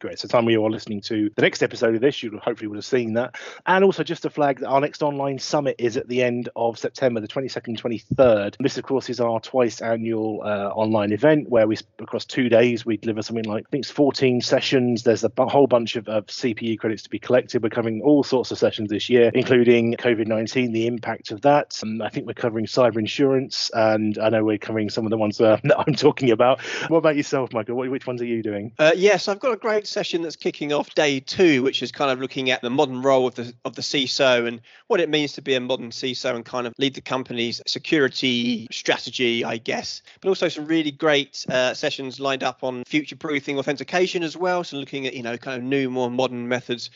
great. 0.00 0.18
So, 0.18 0.28
time 0.28 0.48
you 0.48 0.64
are 0.64 0.70
listening 0.70 1.00
to 1.02 1.30
the 1.36 1.42
next 1.42 1.62
episode 1.62 1.94
of 1.94 2.00
this, 2.00 2.22
you 2.22 2.38
hopefully 2.42 2.68
would 2.68 2.76
have 2.76 2.84
seen 2.84 3.14
that. 3.14 3.36
And 3.66 3.84
also, 3.84 4.02
just 4.02 4.22
to 4.22 4.30
flag 4.30 4.60
that 4.60 4.66
our 4.66 4.80
next 4.80 5.02
online 5.02 5.38
summit 5.38 5.76
is 5.78 5.96
at 5.96 6.08
the 6.08 6.22
end 6.22 6.48
of 6.56 6.78
September, 6.78 7.20
the 7.20 7.28
22nd, 7.28 7.78
23rd. 7.78 8.56
This, 8.58 8.78
of 8.78 8.84
course, 8.84 9.08
is 9.10 9.20
our 9.20 9.40
twice 9.40 9.80
annual 9.80 10.42
uh, 10.42 10.68
online 10.68 11.12
event 11.12 11.48
where 11.48 11.68
we, 11.68 11.76
across 11.98 12.24
two 12.24 12.48
days, 12.48 12.84
we 12.84 12.96
deliver 12.96 13.22
something 13.22 13.44
like, 13.44 13.64
I 13.68 13.70
think 13.70 13.84
it's 13.84 13.90
14 13.90 14.40
sessions. 14.40 15.02
There's 15.02 15.24
a 15.24 15.30
whole 15.38 15.66
bunch 15.66 15.96
of, 15.96 16.08
of 16.08 16.26
CPE 16.26 16.78
credits 16.78 17.02
to 17.04 17.10
be 17.10 17.18
collected. 17.18 17.62
We're 17.62 17.68
covering 17.68 18.02
all 18.02 18.24
sorts 18.24 18.50
of 18.50 18.58
sessions 18.58 18.90
this 18.90 19.08
year, 19.08 19.30
including 19.34 19.94
COVID 19.94 20.26
19, 20.26 20.72
the 20.72 20.86
impact 20.86 21.30
of 21.30 21.42
that. 21.42 21.78
Um, 21.82 22.00
I 22.00 22.08
think 22.08 22.26
we're 22.26 22.34
covering 22.34 22.66
cyber 22.66 22.96
insurance, 22.96 23.70
and 23.74 24.18
I 24.18 24.30
know 24.30 24.44
we're 24.44 24.58
covering 24.58 24.88
some 24.88 25.04
of 25.04 25.10
the 25.10 25.18
ones 25.18 25.40
uh, 25.40 25.58
that 25.64 25.78
I'm 25.78 25.94
talking 25.94 26.30
about. 26.30 26.60
What 26.88 26.98
about 26.98 27.16
yourself, 27.16 27.52
Michael? 27.52 27.76
Which 27.76 28.06
ones 28.06 28.22
are 28.22 28.26
you 28.26 28.42
doing? 28.42 28.72
Uh, 28.78 28.92
yes, 28.96 29.28
I've 29.28 29.40
got 29.40 29.52
a 29.52 29.56
great 29.56 29.86
session 29.90 30.22
that's 30.22 30.36
kicking 30.36 30.72
off 30.72 30.94
day 30.94 31.20
two, 31.20 31.62
which 31.62 31.82
is 31.82 31.92
kind 31.92 32.10
of 32.10 32.20
looking 32.20 32.50
at 32.50 32.62
the 32.62 32.70
modern 32.70 33.02
role 33.02 33.26
of 33.26 33.34
the 33.34 33.52
of 33.64 33.74
the 33.74 33.82
CISO 33.82 34.46
and 34.46 34.60
what 34.86 35.00
it 35.00 35.08
means 35.08 35.32
to 35.34 35.42
be 35.42 35.54
a 35.54 35.60
modern 35.60 35.90
CISO 35.90 36.34
and 36.34 36.44
kind 36.44 36.66
of 36.66 36.74
lead 36.78 36.94
the 36.94 37.00
company's 37.00 37.60
security 37.66 38.66
strategy, 38.70 39.44
I 39.44 39.58
guess. 39.58 40.02
But 40.20 40.28
also 40.28 40.48
some 40.48 40.66
really 40.66 40.90
great 40.90 41.44
uh, 41.48 41.74
sessions 41.74 42.20
lined 42.20 42.42
up 42.42 42.62
on 42.62 42.84
future-proofing 42.84 43.58
authentication 43.58 44.22
as 44.22 44.36
well. 44.36 44.64
So 44.64 44.76
looking 44.76 45.06
at 45.06 45.14
you 45.14 45.22
know 45.22 45.36
kind 45.36 45.58
of 45.58 45.64
new, 45.64 45.90
more 45.90 46.10
modern 46.10 46.48
methods 46.48 46.90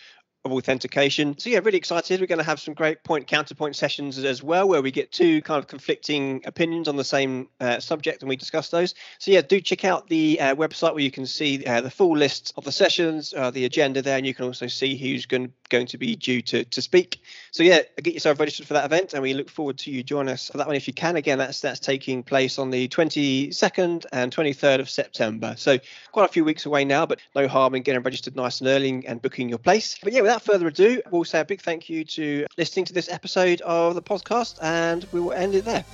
of 0.44 0.52
authentication. 0.52 1.38
So 1.38 1.48
yeah, 1.48 1.60
really 1.62 1.78
excited. 1.78 2.20
We're 2.20 2.26
going 2.26 2.38
to 2.38 2.44
have 2.44 2.60
some 2.60 2.74
great 2.74 3.02
point 3.02 3.26
counterpoint 3.26 3.76
sessions 3.76 4.18
as 4.18 4.42
well, 4.42 4.68
where 4.68 4.82
we 4.82 4.90
get 4.90 5.10
two 5.10 5.40
kind 5.42 5.58
of 5.58 5.66
conflicting 5.66 6.42
opinions 6.44 6.86
on 6.86 6.96
the 6.96 7.04
same 7.04 7.48
uh, 7.60 7.80
subject, 7.80 8.22
and 8.22 8.28
we 8.28 8.36
discuss 8.36 8.68
those. 8.68 8.94
So 9.18 9.30
yeah, 9.30 9.40
do 9.40 9.60
check 9.60 9.84
out 9.84 10.08
the 10.08 10.38
uh, 10.40 10.54
website 10.54 10.92
where 10.92 11.02
you 11.02 11.10
can 11.10 11.26
see 11.26 11.64
uh, 11.64 11.80
the 11.80 11.90
full 11.90 12.16
list 12.16 12.52
of 12.56 12.64
the 12.64 12.72
sessions, 12.72 13.32
uh, 13.34 13.50
the 13.50 13.64
agenda 13.64 14.02
there, 14.02 14.18
and 14.18 14.26
you 14.26 14.34
can 14.34 14.44
also 14.44 14.66
see 14.66 14.96
who's 14.96 15.24
going 15.24 15.52
going 15.74 15.86
to 15.86 15.98
be 15.98 16.14
due 16.14 16.40
to 16.42 16.64
to 16.64 16.80
speak. 16.80 17.20
So 17.50 17.62
yeah, 17.62 17.80
get 18.02 18.14
yourself 18.14 18.38
registered 18.38 18.66
for 18.66 18.74
that 18.74 18.84
event, 18.84 19.12
and 19.12 19.22
we 19.22 19.34
look 19.34 19.50
forward 19.50 19.78
to 19.78 19.90
you 19.90 20.02
joining 20.02 20.32
us 20.32 20.48
for 20.48 20.58
that 20.58 20.66
one 20.66 20.76
if 20.76 20.86
you 20.86 20.94
can. 20.94 21.16
Again, 21.16 21.38
that's 21.38 21.60
that's 21.60 21.80
taking 21.80 22.22
place 22.22 22.58
on 22.58 22.70
the 22.70 22.88
22nd 22.88 24.06
and 24.12 24.34
23rd 24.34 24.80
of 24.80 24.88
September. 24.88 25.54
So 25.56 25.78
quite 26.12 26.26
a 26.26 26.32
few 26.32 26.44
weeks 26.44 26.66
away 26.66 26.84
now, 26.84 27.06
but 27.06 27.20
no 27.34 27.48
harm 27.48 27.74
in 27.74 27.82
getting 27.82 28.02
registered 28.02 28.36
nice 28.36 28.60
and 28.60 28.68
early 28.68 29.04
and 29.06 29.20
booking 29.20 29.48
your 29.48 29.58
place. 29.58 29.96
But 30.02 30.12
yeah, 30.12 30.20
without 30.20 30.42
further 30.42 30.68
ado, 30.68 31.02
we'll 31.10 31.24
say 31.24 31.40
a 31.40 31.44
big 31.44 31.60
thank 31.60 31.88
you 31.88 32.04
to 32.04 32.46
listening 32.56 32.84
to 32.86 32.92
this 32.92 33.10
episode 33.10 33.60
of 33.62 33.94
the 33.94 34.02
podcast, 34.02 34.58
and 34.62 35.06
we 35.12 35.20
will 35.20 35.32
end 35.32 35.54
it 35.54 35.64
there. 35.64 35.84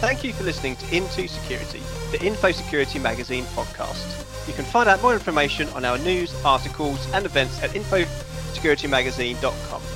Thank 0.00 0.24
you 0.24 0.32
for 0.34 0.44
listening 0.44 0.76
to 0.76 0.84
IntoSecurity, 0.86 1.80
the 2.12 2.18
Infosecurity 2.18 3.00
Magazine 3.00 3.44
podcast. 3.56 4.25
You 4.46 4.54
can 4.54 4.64
find 4.64 4.88
out 4.88 5.02
more 5.02 5.14
information 5.14 5.68
on 5.70 5.84
our 5.84 5.98
news, 5.98 6.32
articles, 6.44 7.04
and 7.12 7.26
events 7.26 7.60
at 7.62 7.70
infosecuritymagazine.com. 7.70 9.95